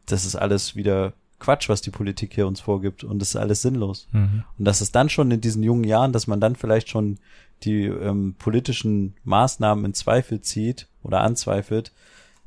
[0.08, 3.62] das ist alles wieder Quatsch, was die Politik hier uns vorgibt und das ist alles
[3.62, 4.08] sinnlos.
[4.12, 4.44] Mhm.
[4.58, 7.20] Und das ist dann schon in diesen jungen Jahren, dass man dann vielleicht schon
[7.64, 11.92] die ähm, politischen Maßnahmen in Zweifel zieht oder anzweifelt,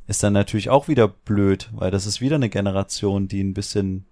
[0.07, 4.05] ist dann natürlich auch wieder blöd, weil das ist wieder eine Generation, die ein bisschen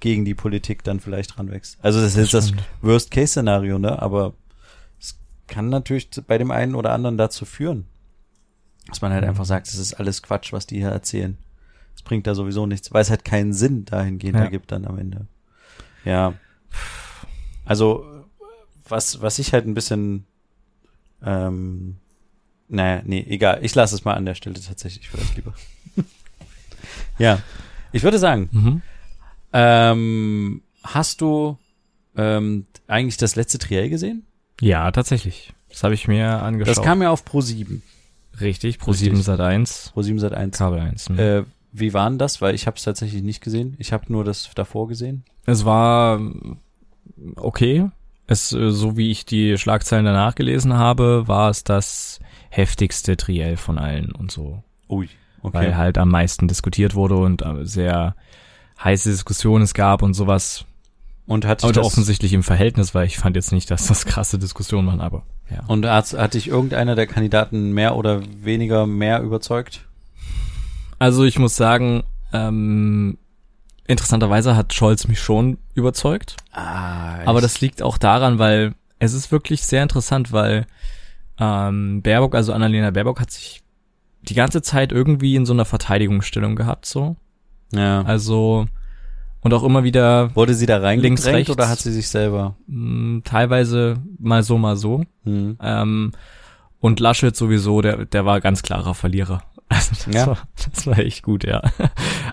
[0.00, 1.78] gegen die Politik dann vielleicht ranwächst.
[1.82, 2.64] Also das ist das stimmt.
[2.82, 4.00] Worst-Case-Szenario, ne?
[4.00, 4.34] Aber
[4.98, 7.86] es kann natürlich bei dem einen oder anderen dazu führen,
[8.88, 11.36] dass man halt einfach sagt, es ist alles Quatsch, was die hier erzählen.
[11.94, 14.44] Es bringt da sowieso nichts, weil es halt keinen Sinn dahingehend Ja.
[14.44, 15.26] ergibt dann am Ende.
[16.04, 16.34] Ja.
[17.64, 18.04] Also,
[18.88, 20.24] was, was ich halt ein bisschen,
[21.22, 21.96] ähm,
[22.68, 23.58] naja, nee, egal.
[23.62, 25.54] Ich lasse es mal an der Stelle tatsächlich vielleicht lieber.
[27.18, 27.40] ja.
[27.92, 28.82] Ich würde sagen, Mhm.
[29.52, 31.58] ähm, hast du
[32.16, 34.24] ähm, eigentlich das letzte Triell gesehen?
[34.60, 35.52] Ja, tatsächlich.
[35.68, 36.76] Das habe ich mir angeschaut.
[36.76, 37.82] Das kam ja auf Pro 7.
[38.40, 39.26] richtig, Pro 7 Richtig.
[39.26, 40.58] Sat 1, Pro 7 seit 1.
[40.58, 41.08] Kabel 1.
[41.10, 41.18] Mhm.
[41.18, 42.40] Äh, wie waren das?
[42.40, 43.76] Weil ich habe es tatsächlich nicht gesehen.
[43.78, 45.24] Ich habe nur das davor gesehen.
[45.46, 46.58] Es war ähm,
[47.36, 47.88] okay.
[48.26, 53.56] Es, äh, so wie ich die Schlagzeilen danach gelesen habe, war es das heftigste Triell
[53.56, 54.62] von allen und so.
[54.88, 55.08] Ui,
[55.42, 55.54] okay.
[55.54, 58.14] Weil halt am meisten diskutiert wurde und äh, sehr
[58.82, 60.64] heiße Diskussionen es gab und sowas.
[61.30, 64.36] Und hat Aber das, offensichtlich im Verhältnis, weil ich fand jetzt nicht, dass das krasse
[64.36, 65.62] Diskussionen waren, aber ja.
[65.68, 69.86] und hat, hat dich irgendeiner der Kandidaten mehr oder weniger mehr überzeugt?
[70.98, 73.16] Also ich muss sagen, ähm,
[73.86, 76.36] interessanterweise hat Scholz mich schon überzeugt.
[76.50, 80.66] Ah, Aber das liegt auch daran, weil es ist wirklich sehr interessant, weil
[81.38, 83.62] ähm, Baerbock, also Annalena Baerbock, hat sich
[84.22, 87.14] die ganze Zeit irgendwie in so einer Verteidigungsstellung gehabt, so.
[87.72, 88.02] ja.
[88.02, 88.66] Also
[89.42, 90.86] und auch immer wieder Wurde sie da Links,
[91.24, 91.50] reingedrängt rechts.
[91.50, 92.56] oder hat sie sich selber?
[92.66, 95.04] mh, teilweise mal so, mal so.
[95.24, 95.56] Hm.
[95.62, 96.12] Ähm,
[96.80, 99.42] und Laschet sowieso, der, der war ganz klarer Verlierer.
[99.72, 100.26] Also das, Ja.
[100.26, 100.38] war,
[100.74, 101.62] das war echt gut, ja.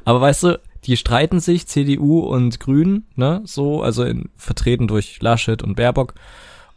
[0.06, 5.22] Aber weißt du, die streiten sich, CDU und Grünen, ne, so, also in, vertreten durch
[5.22, 6.16] Laschet und Baerbock.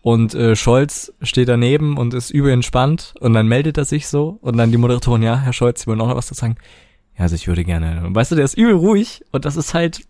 [0.03, 4.59] Und äh, Scholz steht daneben und ist überentspannt und dann meldet er sich so und
[4.59, 6.57] dann die Moderatorin, ja, Herr Scholz, Sie wollen auch noch was dazu sagen?
[7.17, 8.03] Ja, also ich würde gerne.
[8.11, 10.03] Weißt du, der ist übel ruhig und das ist halt,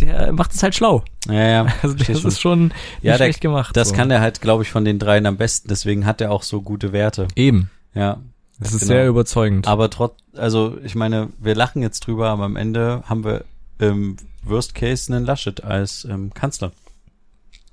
[0.00, 1.04] der macht es halt schlau.
[1.28, 1.66] Ja, ja.
[1.82, 3.76] Also das ist schon Ja, der- schlecht gemacht.
[3.76, 3.94] Das so.
[3.94, 5.68] kann er halt, glaube ich, von den dreien am besten.
[5.68, 7.28] Deswegen hat er auch so gute Werte.
[7.36, 7.70] eben.
[7.94, 8.18] Ja.
[8.58, 8.92] Das ist Genau.
[8.92, 9.66] sehr überzeugend.
[9.66, 13.44] Aber trotz, also ich meine, wir lachen jetzt drüber, aber am Ende haben wir
[13.78, 16.70] im Worst Case einen Laschet als ähm, Kanzler.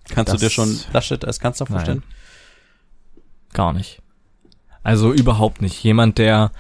[0.10, 1.74] Kannst Das- du dir schon Laschet als Kanzler Nein.
[1.76, 2.04] vorstellen?
[3.54, 4.02] Gar nicht.
[4.84, 5.84] Also überhaupt nicht.
[5.84, 6.52] Jemand, der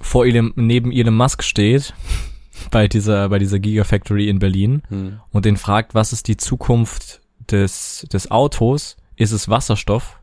[0.00, 1.92] vor Elon, neben Elon Musk steht,
[2.70, 5.20] bei dieser, bei dieser Gigafactory in Berlin Hm.
[5.30, 8.96] und den fragt, was ist die Zukunft des, des Autos?
[9.16, 10.20] Ist es Wasserstoff?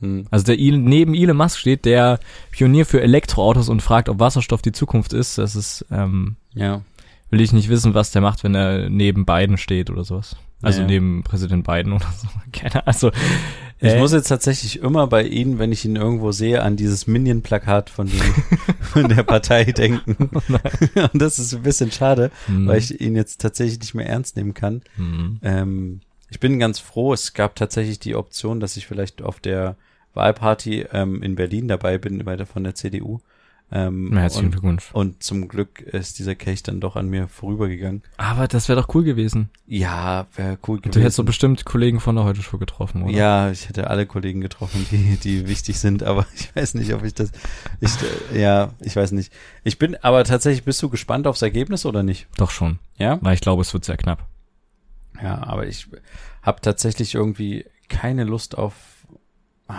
[0.00, 0.26] Hm.
[0.30, 2.18] Also der neben Elon Musk steht, der
[2.50, 5.38] Pionier für Elektroautos und fragt, ob Wasserstoff die Zukunft ist.
[5.38, 6.82] Das ist, ähm, Ja.
[7.30, 10.36] will ich nicht wissen, was der macht, wenn er neben Biden steht oder sowas.
[10.60, 10.86] Also Ja.
[10.86, 12.28] neben Präsident Biden oder so.
[12.52, 13.10] Keine Also,
[13.82, 17.06] Ich äh, muss jetzt tatsächlich immer bei Ihnen, wenn ich ihn irgendwo sehe, an dieses
[17.06, 18.08] Minion-Plakat von,
[18.80, 20.30] von der Partei denken.
[21.12, 22.66] Und das ist ein bisschen schade, Mhm.
[22.68, 24.82] weil ich ihn jetzt tatsächlich nicht mehr ernst nehmen kann.
[24.96, 25.38] Mhm.
[25.42, 29.76] Ähm, ich bin ganz froh, es gab tatsächlich die Option, dass ich vielleicht auf der
[30.14, 33.20] Wahlparty ähm, in Berlin dabei bin, bei der, von der CDU.
[33.74, 34.90] Ähm, Herzlichen und, Glückwunsch.
[34.92, 38.02] und zum Glück ist dieser Kelch dann doch an mir vorübergegangen.
[38.18, 39.48] Aber das wäre doch cool gewesen.
[39.66, 40.92] Ja, wäre cool gewesen.
[40.92, 43.12] Du hättest so bestimmt Kollegen von der Heute Show getroffen, oder?
[43.12, 47.02] Ja, ich hätte alle Kollegen getroffen, die, die wichtig sind, aber ich weiß nicht, ob
[47.02, 47.32] ich das,
[47.80, 47.90] ich,
[48.34, 49.32] äh, ja, ich weiß nicht.
[49.64, 52.26] Ich bin, aber tatsächlich, bist du gespannt aufs Ergebnis oder nicht?
[52.36, 52.78] Doch schon.
[52.98, 53.18] Ja?
[53.22, 54.26] Weil ich glaube, es wird sehr knapp.
[55.22, 55.86] Ja, aber ich
[56.42, 58.74] habe tatsächlich irgendwie keine Lust auf,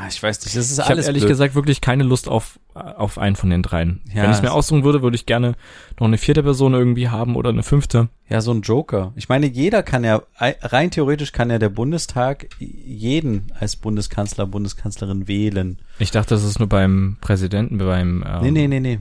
[0.08, 1.32] ich weiß nicht, das ist Ich habe alles ehrlich blöd.
[1.32, 4.02] gesagt wirklich keine Lust auf, auf einen von den dreien.
[4.14, 5.56] Ja, Wenn ich es mir aussuchen würde, würde ich gerne
[6.00, 8.10] noch eine vierte Person irgendwie haben oder eine fünfte.
[8.30, 9.14] Ja, so ein Joker.
[9.16, 15.28] Ich meine, jeder kann ja, rein theoretisch kann ja der Bundestag jeden als Bundeskanzler, Bundeskanzlerin
[15.28, 15.80] wählen.
[16.00, 19.00] Ich dachte, das ist nur beim Präsidenten, beim ähm, Nee, nee, nee, nee.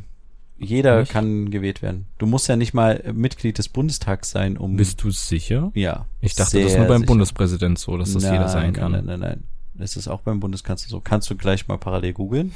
[0.59, 1.11] Jeder Nicht?
[1.11, 2.07] kann gewählt werden.
[2.19, 4.77] Du musst ja nicht mal Mitglied des Bundestags sein, um.
[4.77, 5.73] Bist du sicher?
[5.75, 6.07] ja.
[6.21, 7.07] Ich dachte, das ist nur beim sicher.
[7.07, 8.93] Bundespräsident so, dass das jeder sein Nein, kann.
[8.93, 9.45] Nein, nein, nein.
[9.79, 11.01] Ist es auch beim Bundeskanzler so?
[11.01, 12.53] Kannst du gleich mal parallel googeln.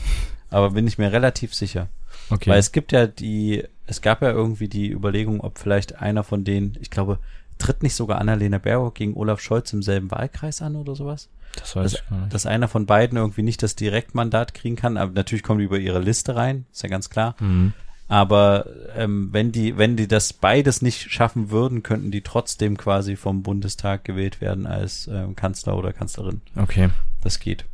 [0.50, 1.88] Aber bin ich mir relativ sicher.
[2.30, 2.50] Okay.
[2.50, 6.44] Weil es gibt ja die, es gab ja irgendwie die Überlegung, ob vielleicht einer von
[6.44, 7.18] denen, ich glaube,
[7.58, 11.28] tritt nicht sogar Annalena Baerbock gegen Olaf Scholz im selben Wahlkreis an oder sowas?
[11.56, 12.34] das weiß Dass, ich gar nicht.
[12.34, 15.78] dass einer von beiden irgendwie nicht das Direktmandat kriegen kann, aber natürlich kommen die über
[15.78, 17.34] ihre Liste rein, ist ja ganz klar.
[17.40, 17.72] Mhm.
[18.08, 18.66] Aber
[18.96, 23.42] ähm, wenn die, wenn die das beides nicht schaffen würden, könnten die trotzdem quasi vom
[23.42, 26.40] Bundestag gewählt werden als ähm, Kanzler oder Kanzlerin.
[26.54, 26.90] Okay.
[27.22, 27.64] Das geht.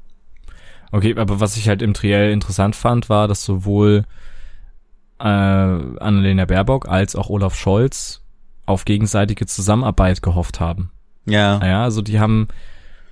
[0.90, 4.05] Okay, aber was ich halt im Triell interessant fand, war, dass sowohl
[5.18, 8.23] äh, Annalena Baerbock als auch Olaf Scholz
[8.66, 10.90] auf gegenseitige Zusammenarbeit gehofft haben.
[11.27, 11.59] Ja.
[11.59, 12.49] Naja, also die haben,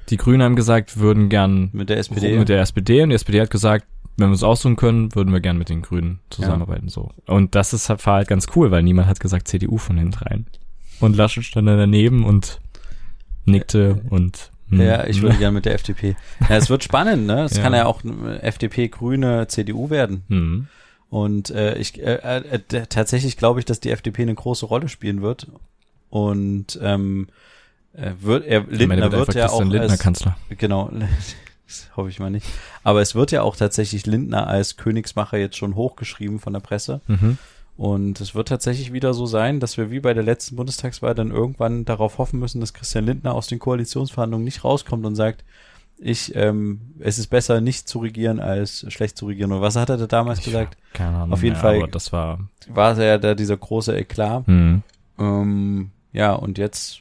[0.09, 2.39] die Grünen haben gesagt, würden gern Mit der SPD.
[2.39, 5.41] mit der SPD und die SPD hat gesagt, wenn wir uns aussuchen können, würden wir
[5.41, 7.11] gern mit den Grünen zusammenarbeiten, so.
[7.27, 10.19] Und das ist halt, war halt ganz cool, weil niemand hat gesagt CDU von hinten
[10.19, 10.47] rein.
[11.01, 12.61] Und Laschet stand dann daneben und
[13.47, 14.81] nickte und hm.
[14.81, 16.17] Ja, ich würde gerne mit der FDP.
[16.49, 17.43] Ja, es wird spannend, ne?
[17.43, 17.63] Es Ja.
[17.63, 20.23] kann ja auch eine FDP, Grüne, CDU werden.
[20.29, 20.69] Hm.
[21.09, 25.23] Und äh, ich äh, äh, tatsächlich glaube ich, dass die FDP eine große Rolle spielen
[25.23, 25.49] wird.
[26.09, 27.29] Und ähm,
[27.95, 30.37] äh, wird er Lindner wird einfach ja auch Lindner als, Kanzler.
[30.51, 30.91] genau,
[31.71, 32.47] das hoffe ich mal nicht.
[32.83, 37.01] Aber es wird ja auch tatsächlich Lindner als Königsmacher jetzt schon hochgeschrieben von der Presse.
[37.07, 37.39] Mhm.
[37.77, 41.31] Und es wird tatsächlich wieder so sein, dass wir wie bei der letzten Bundestagswahl dann
[41.31, 45.45] irgendwann darauf hoffen müssen, dass Christian Lindner aus den Koalitionsverhandlungen nicht rauskommt und sagt,
[45.97, 49.53] ich, ähm, es ist besser nicht zu regieren als schlecht zu regieren.
[49.53, 50.77] Oder was hat er da damals gesagt?
[50.95, 51.33] Keine Ahnung.
[51.33, 52.41] Auf jeden mehr, Fall- das war.
[52.69, 54.47] War ja da dieser große Eklat.
[54.47, 54.83] Hm.
[55.19, 57.01] Ähm, ja, und jetzt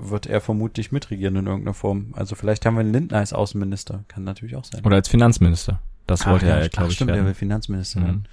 [0.00, 2.14] wird er vermutlich mitregieren in irgendeiner Form.
[2.16, 4.04] Also vielleicht haben wir einen Lindner als Außenminister.
[4.08, 4.84] Kann natürlich auch sein.
[4.84, 5.80] Oder als Finanzminister.
[6.06, 7.34] Das wollte Ach, er, ja, glaube ich, stimmt, der will werden.
[7.34, 8.04] Finanzminister Mhm.
[8.04, 8.28] werden.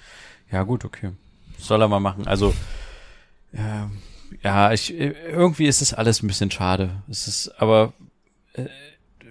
[0.52, 1.12] Ja, gut, okay.
[1.58, 2.28] Soll er mal machen.
[2.28, 2.54] Also,
[3.52, 3.90] ja,
[4.44, 7.02] ja, ich, irgendwie ist es alles ein bisschen schade.
[7.10, 7.94] Es ist, aber
[8.54, 8.66] äh,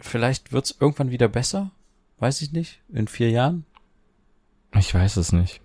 [0.01, 1.71] vielleicht wird's irgendwann wieder besser.
[2.19, 2.81] Weiß ich nicht.
[2.93, 3.65] In vier Jahren.
[4.77, 5.61] Ich weiß es nicht.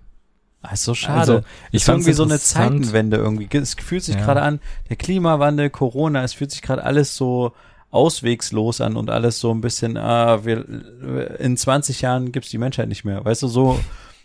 [0.62, 1.20] Ah, ist so schade.
[1.20, 1.42] Also,
[1.72, 2.38] ich ist irgendwie so eine.
[2.40, 3.48] Zeitenwende irgendwie.
[3.58, 4.22] Es fühlt sich Ja.
[4.26, 7.54] gerade an, der Klimawandel, Corona, es fühlt sich gerade alles so
[7.92, 12.88] auswegslos an und alles so ein bisschen, ah, wir, in 20 Jahren gibt's die Menschheit
[12.88, 13.24] nicht mehr.
[13.26, 13.80] Weißt du, so,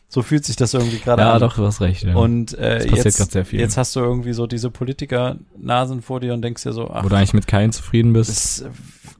[0.08, 1.40] so fühlt sich das irgendwie gerade Ja, an.
[1.40, 2.02] doch, du hast recht.
[2.02, 2.14] Ja.
[2.14, 3.60] Und äh, Es passiert jetzt, grad sehr viel.
[3.60, 7.08] jetzt hast du irgendwie so diese Politiker-Nasen vor dir und denkst dir so, ach, Wo
[7.08, 8.62] du eigentlich mit keinem zufrieden bist.
[8.62, 8.68] äh,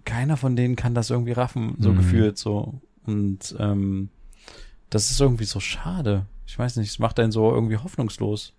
[0.05, 1.97] keiner von denen kann das irgendwie raffen, so Mhm.
[1.97, 2.75] gefühlt so.
[3.07, 4.11] Und ähm,
[4.91, 6.27] das ist irgendwie so schade.
[6.55, 8.53] Ich weiß nicht, es macht einen so irgendwie hoffnungslos.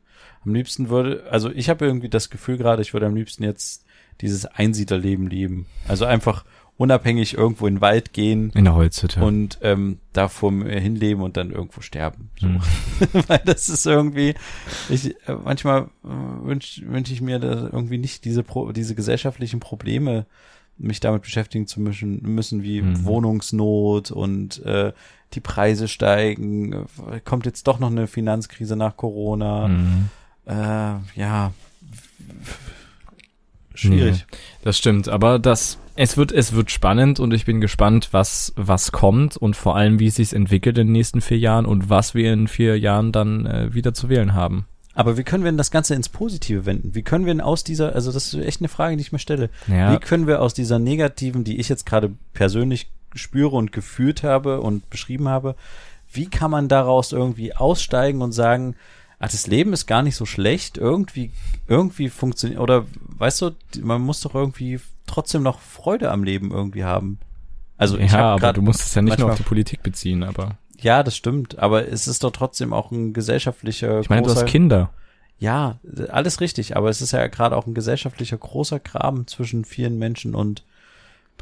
[0.43, 3.85] Am liebsten würde, also ich habe irgendwie das Gefühl gerade, ich würde am liebsten jetzt
[4.19, 5.65] dieses Einsiedlerleben leben.
[5.87, 6.43] Also einfach
[6.75, 9.23] unabhängig irgendwo in den Wald gehen In der Holzhütte.
[9.23, 12.31] und ähm, da vor mir hinleben und dann irgendwo sterben.
[12.37, 12.47] So.
[12.47, 12.59] Hm.
[13.27, 14.35] Weil das ist irgendwie,
[14.89, 16.07] ich, äh, manchmal äh,
[16.43, 20.25] wünsche wünsch ich mir da irgendwie nicht diese, Pro, diese gesellschaftlichen Probleme,
[20.77, 23.05] mich damit beschäftigen zu müssen, müssen wie Mhm.
[23.05, 24.91] Wohnungsnot und äh,
[25.35, 26.85] die Preise steigen,
[27.23, 29.67] kommt jetzt doch noch eine Finanzkrise nach Corona.
[29.67, 30.09] Mhm.
[30.45, 30.53] Äh,
[31.15, 31.51] ja,
[33.73, 34.25] schwierig.
[34.63, 38.91] Das stimmt, aber das, es wird, es wird spannend und ich bin gespannt, was, was
[38.91, 42.13] kommt und vor allem, wie es sich entwickelt in den nächsten vier Jahren und was
[42.13, 44.65] wir in vier Jahren dann äh, wieder zu wählen haben.
[44.95, 46.95] Aber wie können wir denn das Ganze ins Positive wenden?
[46.95, 49.19] Wie können wir denn aus dieser, also das ist echt eine Frage, die ich mir
[49.19, 49.49] stelle.
[49.67, 54.23] Ja, Wie können wir aus dieser negativen, die ich jetzt gerade persönlich spüre und gefühlt
[54.23, 55.55] habe und beschrieben habe,
[56.11, 58.75] wie kann man daraus irgendwie aussteigen und sagen,
[59.19, 61.31] ach, das Leben ist gar nicht so schlecht, irgendwie,
[61.67, 62.85] irgendwie funktioniert, oder
[63.17, 63.51] weißt du,
[63.81, 67.19] man muss doch irgendwie trotzdem noch Freude am Leben irgendwie haben.
[67.77, 70.23] Also ich ja, habe aber du musst es ja nicht nur auf die Politik beziehen,
[70.23, 74.29] aber ja, das stimmt, aber es ist doch trotzdem auch ein gesellschaftlicher ich meine, du
[74.29, 74.91] großer- hast Kinder.
[75.39, 79.97] ja, alles richtig, aber es ist ja gerade auch ein gesellschaftlicher großer Graben zwischen vielen
[79.97, 80.63] Menschen und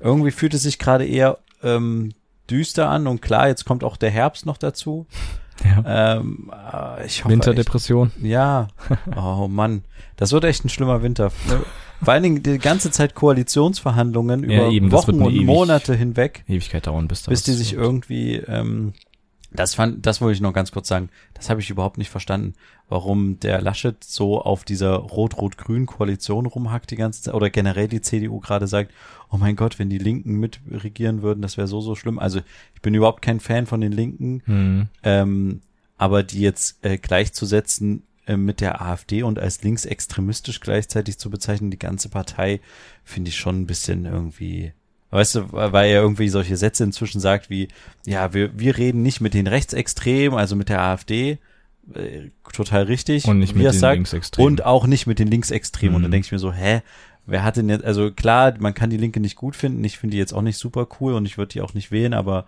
[0.02, 2.14] irgendwie fühlt es sich gerade eher ähm,
[2.50, 5.08] düster an und klar, jetzt kommt auch der Herbst noch dazu.
[5.64, 6.18] Ja.
[6.18, 8.12] Ähm, äh, ich hoffe Winterdepression.
[8.22, 8.70] ja,
[9.16, 9.84] oh Mann,
[10.18, 11.32] das wird echt ein schlimmer Winter.
[12.02, 16.88] Vor allen Dingen die ganze Zeit Koalitionsverhandlungen Ja, über eben, Wochen und Monate hinweg Ewigkeit
[16.88, 18.94] dauern, bis bis die sich irgendwie ähm,
[19.56, 21.10] das fand das wollte ich noch ganz kurz sagen.
[21.34, 22.54] Das habe ich überhaupt nicht verstanden
[22.90, 28.02] warum der Laschet so auf dieser rot-rot-grün Koalition rumhackt die ganze Zeit oder generell die
[28.02, 28.92] CDU gerade sagt
[29.30, 32.20] oh mein Gott wenn die Linken mitregieren würden das wäre so so schlimm.
[32.20, 32.42] Also
[32.76, 34.42] ich bin überhaupt kein Fan von den Linken.
[34.46, 34.88] Hm.
[35.04, 35.62] ähm,
[35.98, 41.72] aber die jetzt äh, gleichzusetzen äh, mit der AfD und als linksextremistisch gleichzeitig zu bezeichnen,
[41.72, 42.62] die ganze Partei,
[43.04, 44.74] finde ich schon ein bisschen irgendwie,
[45.14, 47.68] weißt du, weil er irgendwie solche Sätze inzwischen sagt wie,
[48.06, 51.38] ja, wir, wir reden nicht mit den Rechtsextremen, also mit der AfD,
[51.94, 54.48] äh, total richtig, Und nicht wie mit den sagt, Linksextremen.
[54.52, 55.96] und auch nicht mit den Linksextremen.
[55.96, 56.14] Und dann Mhm.
[56.14, 56.82] denke ich mir so, hä,
[57.26, 60.12] wer hat denn jetzt, also klar, man kann die Linke nicht gut finden, ich finde
[60.14, 62.46] die jetzt auch nicht super cool und ich würde die auch nicht wählen, aber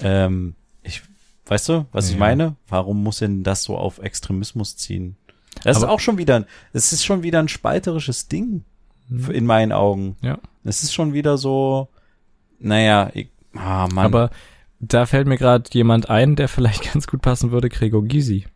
[0.00, 1.02] ähm, ich,
[1.46, 2.14] weißt du, was Ja.
[2.14, 2.56] ich meine?
[2.68, 5.16] Warum muss denn das so auf Extremismus ziehen?
[5.64, 8.62] Das ist Aber- auch schon wieder, ein- es ist schon wieder ein spalterisches Ding
[9.10, 10.16] f- in meinen Augen.
[10.20, 10.38] Ja.
[10.64, 11.88] Es ist schon wieder so,
[12.58, 14.04] naja, ich, ah, Mann.
[14.04, 14.30] Aber
[14.80, 18.46] da fällt mir gerade jemand ein, der vielleicht ganz gut passen würde, Gregor Gysi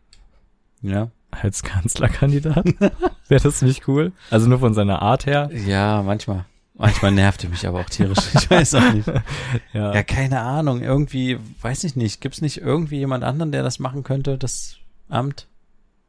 [0.81, 1.09] ja.
[1.31, 2.65] als Kanzlerkandidat.
[3.27, 4.11] Wäre das nicht cool?
[4.29, 5.49] Also nur von seiner Art her.
[5.65, 6.45] Ja, manchmal.
[6.73, 8.33] Manchmal nervt er mich aber auch tierisch.
[8.33, 9.07] Ich weiß auch nicht.
[9.73, 9.93] Ja.
[9.93, 10.81] Ja, keine Ahnung.
[10.81, 12.21] Irgendwie, weiß ich nicht.
[12.21, 15.47] Gibt's nicht irgendwie jemand anderen, der das machen könnte, das Amt?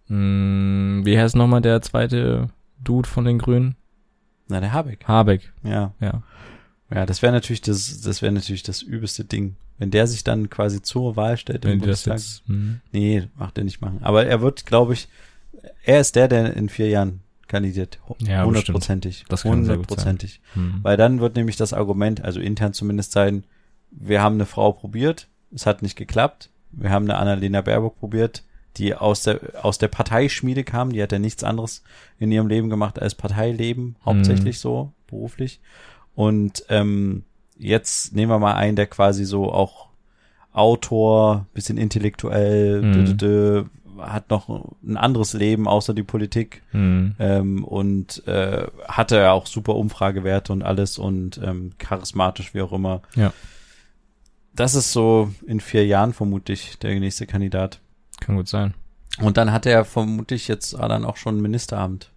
[0.07, 2.49] Hm, wie heißt nochmal der zweite
[2.83, 3.77] Dude von den Grünen?
[4.49, 5.07] Na, der Habeck.
[5.07, 5.53] Habeck.
[5.63, 5.93] Ja.
[6.01, 6.23] Ja.
[6.95, 9.57] Ja, das wäre natürlich das, das wäre natürlich das übelste Ding.
[9.79, 12.15] Wenn der sich dann quasi zur Wahl stellt Wenn im das Bundestag.
[12.15, 12.43] jetzt.
[12.47, 12.81] Hm.
[12.93, 13.99] Nee, macht er nicht machen.
[14.03, 15.09] Aber er wird, glaube ich,
[15.85, 17.99] er ist der, der in vier Jahren kandidiert.
[18.21, 19.25] Ja, Hundertprozentig.
[19.29, 19.53] Das kann.
[19.53, 20.41] Hundertprozentig.
[20.55, 20.81] Hm.
[20.83, 23.45] Weil dann wird nämlich das Argument, also intern zumindest sein,
[23.91, 26.49] wir haben eine Frau probiert, es hat nicht geklappt.
[26.73, 28.43] Wir haben eine Annalena Baerbock probiert,
[28.79, 31.83] die aus der, aus der Parteischmiede kam, die hat ja nichts anderes
[32.19, 35.61] in ihrem Leben gemacht als Parteileben, hauptsächlich so, beruflich.
[36.15, 37.25] Und ähm,
[37.57, 39.89] jetzt nehmen wir mal einen, der quasi so auch
[40.53, 42.93] Autor, bisschen intellektuell, Mhm.
[42.93, 43.65] dö, dö, dö,
[43.99, 44.49] hat noch
[44.83, 47.15] ein anderes Leben außer die Politik Hm.
[47.19, 52.73] ähm, und äh, hatte ja auch super Umfragewerte und alles und ähm, charismatisch, wie auch
[52.73, 53.03] immer.
[53.15, 53.33] Ja.
[54.55, 57.81] Das ist so in vier Jahren vermutlich der nächste Kandidat.
[58.21, 58.75] Kann gut sein.
[59.21, 62.11] Und dann hat er vermutlich jetzt ah, dann auch schon ein Ministeramt.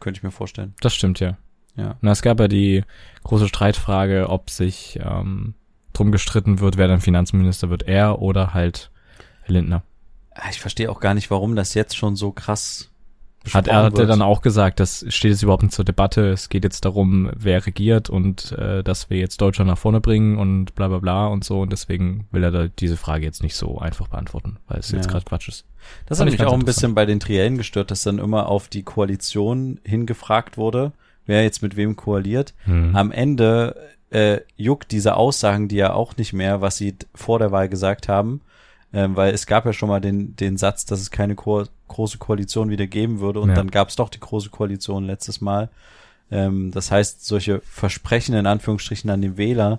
[0.00, 0.74] Könnte ich mir vorstellen.
[0.80, 1.36] Das stimmt ja.
[1.76, 1.96] Ja.
[2.00, 2.84] Na, es gab ja die
[3.24, 5.54] große Streitfrage, ob sich ähm,
[5.92, 8.90] drum gestritten wird, wer dann Finanzminister wird, er oder halt
[9.42, 9.82] Herr Lindner.
[10.34, 12.90] Ah, Ich verstehe auch gar nicht, warum das jetzt schon so krass
[13.52, 16.30] Hat er, hat er dann auch gesagt, das steht jetzt überhaupt nicht zur Debatte.
[16.30, 20.36] Es geht jetzt darum, wer regiert und äh, dass wir jetzt Deutschland nach vorne bringen
[20.38, 21.60] und bla bla bla und so.
[21.60, 25.06] Und deswegen will er da diese Frage jetzt nicht so einfach beantworten, weil es jetzt
[25.06, 25.12] Ja.
[25.12, 25.64] gerade Quatsch ist.
[26.06, 28.48] Das Fand hat ich mich auch ein bisschen bei den Triellen gestört, dass dann immer
[28.48, 30.92] auf die Koalition hingefragt wurde,
[31.26, 32.54] wer jetzt mit wem koaliert.
[32.64, 32.94] Hm.
[32.96, 33.76] Am Ende
[34.10, 38.08] äh, juckt diese Aussagen, die ja auch nicht mehr, was sie vor der Wahl gesagt
[38.08, 38.40] haben,
[38.92, 42.18] ähm, weil es gab ja schon mal den, den Satz, dass es keine Ko große
[42.18, 43.54] Koalition wieder geben würde und Ja.
[43.54, 45.68] dann gab es doch die große Koalition letztes Mal.
[46.30, 49.78] Ähm, das heißt, solche Versprechen in Anführungsstrichen an den Wähler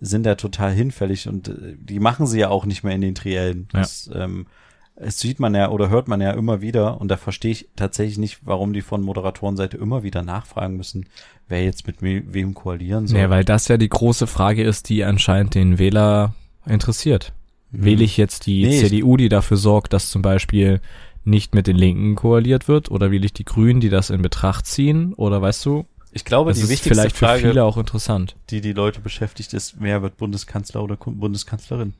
[0.00, 3.14] sind ja total hinfällig und äh, die machen sie ja auch nicht mehr in den
[3.14, 3.68] Triellen.
[3.72, 3.80] Ja.
[3.80, 4.46] Das, ähm,
[4.96, 8.18] es sieht man ja oder hört man ja immer wieder und da verstehe ich tatsächlich
[8.18, 11.06] nicht, warum die von Moderatorenseite immer wieder nachfragen müssen,
[11.48, 13.20] wer jetzt mit we- wem koalieren soll.
[13.20, 16.34] Nee, weil das ja die große Frage ist, die anscheinend den Wähler
[16.66, 17.32] interessiert.
[17.70, 18.64] Wähle ich jetzt die.
[18.64, 20.80] Nee, CDU, die dafür sorgt, dass zum Beispiel
[21.24, 24.64] nicht mit den Linken koaliert wird, oder wähle ich die Grünen, die das in Betracht
[24.66, 27.76] ziehen, oder weißt du, Ich glaube, das die ist wichtigste vielleicht für Frage, viele auch
[27.76, 28.36] interessant.
[28.50, 31.94] die die Leute beschäftigt, ist, wer wird Bundeskanzler oder Bundeskanzlerin?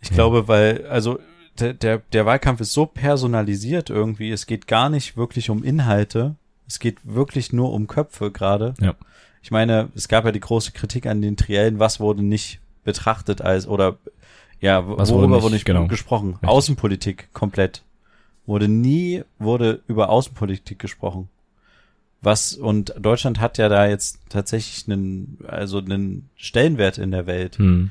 [0.00, 0.14] Ich Ja.
[0.14, 1.18] glaube, weil, also,
[1.60, 6.34] der, der, der Wahlkampf ist so personalisiert irgendwie, es geht gar nicht wirklich um Inhalte,
[6.66, 8.74] es geht wirklich nur um Köpfe gerade.
[8.80, 8.94] Ja.
[9.42, 13.40] Ich meine, es gab ja die große Kritik an den Triellen, was wurde nicht betrachtet
[13.40, 13.96] als, oder,
[14.60, 15.86] ja, Was worüber wurde nicht- wurde nicht genau.
[15.86, 16.30] gesprochen?
[16.32, 16.48] Richtig.
[16.48, 17.82] Außenpolitik komplett.
[18.46, 21.28] Wurde nie, wurde über Außenpolitik gesprochen.
[22.20, 27.58] Was, und Deutschland hat ja da jetzt tatsächlich einen, also einen Stellenwert in der Welt.
[27.58, 27.90] Hm.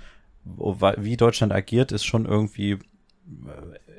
[0.97, 2.77] Wie Deutschland agiert, ist schon irgendwie,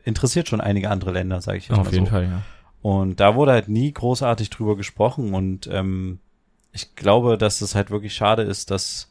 [0.04, 2.10] interessiert schon einige andere Länder, sage ich jetzt Auf mal jeden so.
[2.12, 2.42] Fall, ja.
[2.80, 6.20] Und da wurde halt nie großartig drüber gesprochen und ähm,
[6.72, 9.10] ich glaube, dass es halt wirklich schade ist, dass,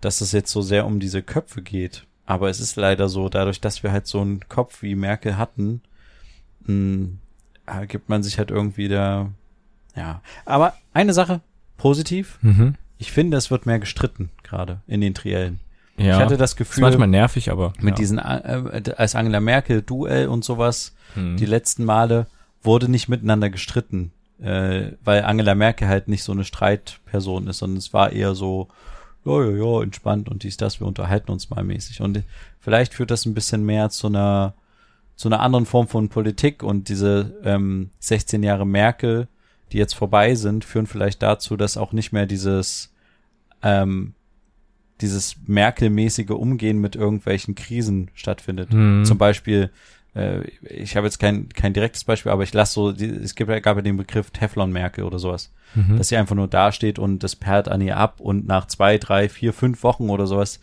[0.00, 2.06] dass es jetzt so sehr um diese Köpfe geht.
[2.26, 5.82] Aber es ist leider so, dadurch, dass wir halt so einen Kopf wie Merkel hatten,
[6.64, 7.08] mh,
[7.88, 9.30] gibt man sich halt irgendwie da,
[9.96, 10.22] ja.
[10.44, 11.40] Aber eine Sache,
[11.76, 12.76] positiv, Mhm.
[12.98, 15.60] ich finde, es wird mehr gestritten, gerade in den Triellen.
[16.00, 16.16] Ja.
[16.16, 17.72] Ich hatte das ist Gefühl, manchmal nervig, aber.
[17.80, 17.94] mit ja.
[17.94, 21.36] diesen, äh, als Angela Merkel Duell und sowas, Hm.
[21.36, 22.26] die letzten Male
[22.62, 27.78] wurde nicht miteinander gestritten, äh, weil Angela Merkel halt nicht so eine Streitperson ist, sondern
[27.78, 28.68] es war eher so,
[29.24, 32.00] ja, ja, ja, entspannt und dies, das, wir unterhalten uns mal mäßig.
[32.00, 32.22] Und
[32.60, 34.54] vielleicht führt das ein bisschen mehr zu einer,
[35.16, 39.28] zu einer anderen Form von Politik und diese ähm, 16 Jahre Merkel,
[39.72, 42.92] die jetzt vorbei sind, führen vielleicht dazu, dass auch nicht mehr dieses
[43.62, 44.14] ähm,
[45.00, 48.72] dieses Merkel-mäßige Umgehen mit irgendwelchen Krisen stattfindet.
[48.72, 49.04] Mhm.
[49.04, 49.70] Zum Beispiel,
[50.14, 53.50] äh, ich habe jetzt kein, kein direktes Beispiel, aber ich lasse so, die, es gibt,
[53.62, 55.98] gab ja den Begriff Teflon-Merkel oder sowas, Mhm.
[55.98, 59.28] dass sie einfach nur dasteht und das perlt an ihr ab und nach zwei, drei,
[59.28, 60.58] vier, fünf Wochen oder sowas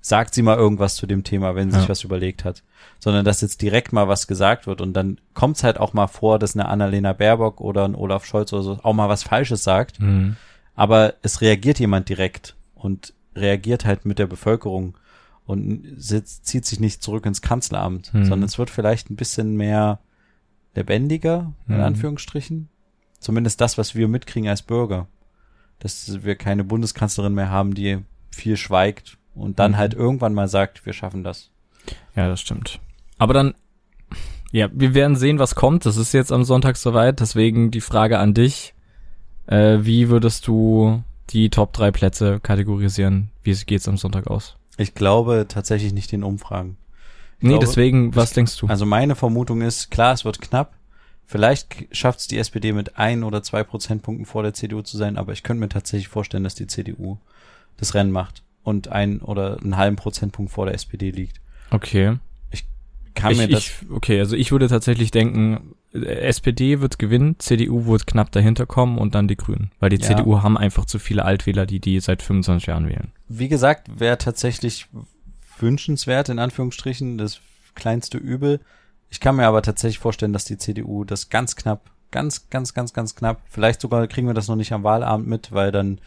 [0.00, 1.80] sagt sie mal irgendwas zu dem Thema, wenn sie Ja.
[1.80, 2.62] sich was überlegt hat.
[3.00, 6.06] Sondern dass jetzt direkt mal was gesagt wird und dann kommt es halt auch mal
[6.06, 9.64] vor, dass eine Annalena Baerbock oder ein Olaf Scholz oder so auch mal was Falsches
[9.64, 9.98] sagt.
[10.00, 10.36] Mhm.
[10.76, 14.96] Aber es reagiert jemand direkt und reagiert halt mit der Bevölkerung
[15.46, 18.24] und sitzt, zieht sich nicht zurück ins Kanzleramt, Hm.
[18.24, 19.98] sondern es wird vielleicht ein bisschen mehr
[20.74, 21.82] lebendiger, in Hm.
[21.82, 22.68] Anführungsstrichen.
[23.18, 25.06] Zumindest das, was wir mitkriegen als Bürger.
[25.78, 27.98] Dass wir keine Bundeskanzlerin mehr haben, die
[28.30, 29.76] viel schweigt und dann Mhm.
[29.76, 31.50] halt irgendwann mal sagt, wir schaffen das.
[32.16, 32.80] Ja, das stimmt.
[33.18, 33.54] Aber dann,
[34.50, 35.84] ja, wir werden sehen, was kommt.
[35.86, 37.20] Das ist jetzt am Sonntag soweit.
[37.20, 38.74] Deswegen die Frage an dich.
[39.46, 43.30] Äh, wie würdest du die Top drei Plätze kategorisieren?
[43.42, 44.56] Wie geht's am Sonntag aus?
[44.76, 46.76] Ich glaube tatsächlich nicht den Umfragen.
[47.38, 48.66] Ich nee, glaube- deswegen, was denkst du?
[48.66, 50.74] Also meine Vermutung ist, klar, es wird knapp.
[51.26, 55.16] Vielleicht schafft es die SPD mit ein oder zwei Prozentpunkten vor der CDU zu sein,
[55.16, 57.18] aber ich könnte mir tatsächlich vorstellen, dass die CDU
[57.78, 61.40] das Rennen macht und ein oder einen halben Prozentpunkt vor der SPD liegt.
[61.70, 62.18] Okay.
[63.14, 67.36] Kann ich, mir das, ich, okay, also ich würde tatsächlich denken, äh, SPD wird gewinnen,
[67.38, 69.70] CDU wird knapp dahinter kommen und dann die Grünen.
[69.78, 70.08] Weil die Ja.
[70.08, 73.12] CDU haben einfach zu viele Altwähler, die die seit 25 Jahren wählen.
[73.28, 74.86] wie gesagt, wäre tatsächlich
[75.58, 77.40] wünschenswert, in Anführungsstrichen, das
[77.74, 78.60] kleinste Übel.
[79.10, 82.92] Ich kann mir aber tatsächlich vorstellen, dass die CDU das ganz knapp, ganz, ganz, ganz,
[82.92, 86.00] ganz knapp, vielleicht sogar kriegen wir das noch nicht am Wahlabend mit, weil dann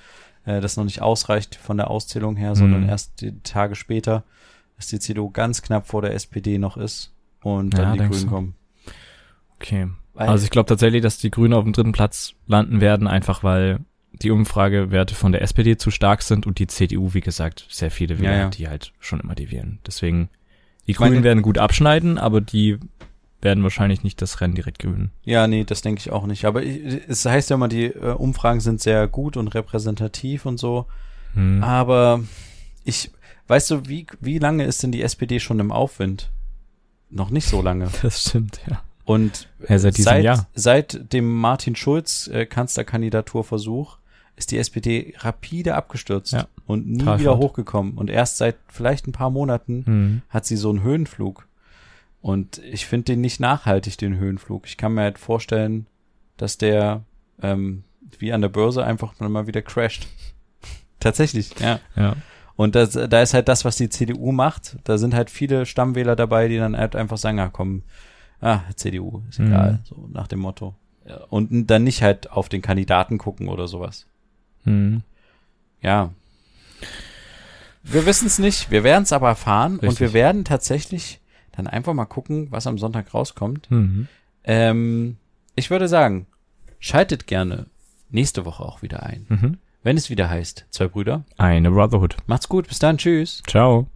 [0.45, 2.89] äh, das noch nicht ausreicht von der Auszählung her, sondern Mhm.
[2.89, 4.23] erst die Tage später,
[4.77, 7.11] dass die CDU ganz knapp vor der SPD noch ist
[7.41, 8.27] und Ja, dann die Grünen du?
[8.27, 8.55] kommen.
[9.59, 9.87] Okay.
[10.13, 13.43] Weil- Also ich glaube tatsächlich, dass die Grünen auf dem dritten Platz landen werden, einfach
[13.43, 13.79] weil
[14.13, 18.17] die Umfragewerte von der SPD zu stark sind und die CDU, wie gesagt, sehr viele
[18.19, 18.49] Wähler, Ja, ja.
[18.49, 19.79] die halt schon immer die wählen.
[19.85, 20.29] Deswegen,
[20.87, 22.79] die Ich meine- Grünen werden gut abschneiden, aber die
[23.41, 25.11] werden wahrscheinlich nicht das Rennen direkt gewinnen.
[25.23, 26.45] Ja, nee, das denke ich auch nicht.
[26.45, 30.57] Aber ich, es heißt ja immer, die äh, Umfragen sind sehr gut und repräsentativ und
[30.57, 30.87] so.
[31.33, 31.63] Hm.
[31.63, 32.21] Aber
[32.83, 33.11] ich,
[33.47, 36.29] weißt du, wie, wie lange ist denn die SPD schon im Aufwind?
[37.09, 37.89] Noch nicht so lange.
[38.01, 38.81] Das stimmt, ja.
[39.05, 40.47] Und Ja, seit diesem seit, Jahr.
[40.53, 43.97] seit dem Martin Schulz äh, Kanzlerkandidaturversuch
[44.35, 46.47] ist die SPD rapide abgestürzt Ja.
[46.65, 47.93] und nie wieder hochgekommen.
[47.97, 50.21] Und erst seit vielleicht ein paar Monaten Hm.
[50.29, 51.47] hat sie so einen Höhenflug.
[52.21, 54.65] Und ich finde den nicht nachhaltig, den Höhenflug.
[54.67, 55.87] Ich kann mir halt vorstellen,
[56.35, 57.03] dass der
[57.41, 57.83] ähm,
[58.19, 60.07] wie an der Börse einfach mal wieder crasht.
[60.99, 61.79] Tatsächlich, ja.
[61.95, 62.15] Ja.
[62.57, 64.77] Und das, da ist halt das, was die CDU macht.
[64.83, 67.83] Da sind halt viele Stammwähler dabei, die dann halt einfach sagen, ah komm,
[68.41, 69.47] ah, CDU, ist Mhm.
[69.47, 70.75] egal, so nach dem Motto.
[71.07, 74.07] Ja, Und dann nicht halt auf den Kandidaten gucken oder sowas.
[74.63, 75.03] Hm.
[75.81, 76.11] Ja.
[77.83, 79.99] Wir wissen es nicht, wir werden es aber erfahren und Richtig.
[80.01, 81.21] wir werden tatsächlich
[81.53, 83.69] dann einfach mal gucken, was am Sonntag rauskommt.
[83.71, 84.07] Mhm.
[84.43, 85.17] Ähm,
[85.55, 86.27] ich würde sagen,
[86.79, 87.67] schaltet gerne
[88.09, 89.57] nächste Woche auch wieder ein, Mhm.
[89.83, 91.23] Wenn es wieder heißt, zwei Brüder.
[91.37, 92.17] Eine Brotherhood.
[92.25, 93.41] Macht's gut, bis dann, tschüss.
[93.47, 93.87] Ciao.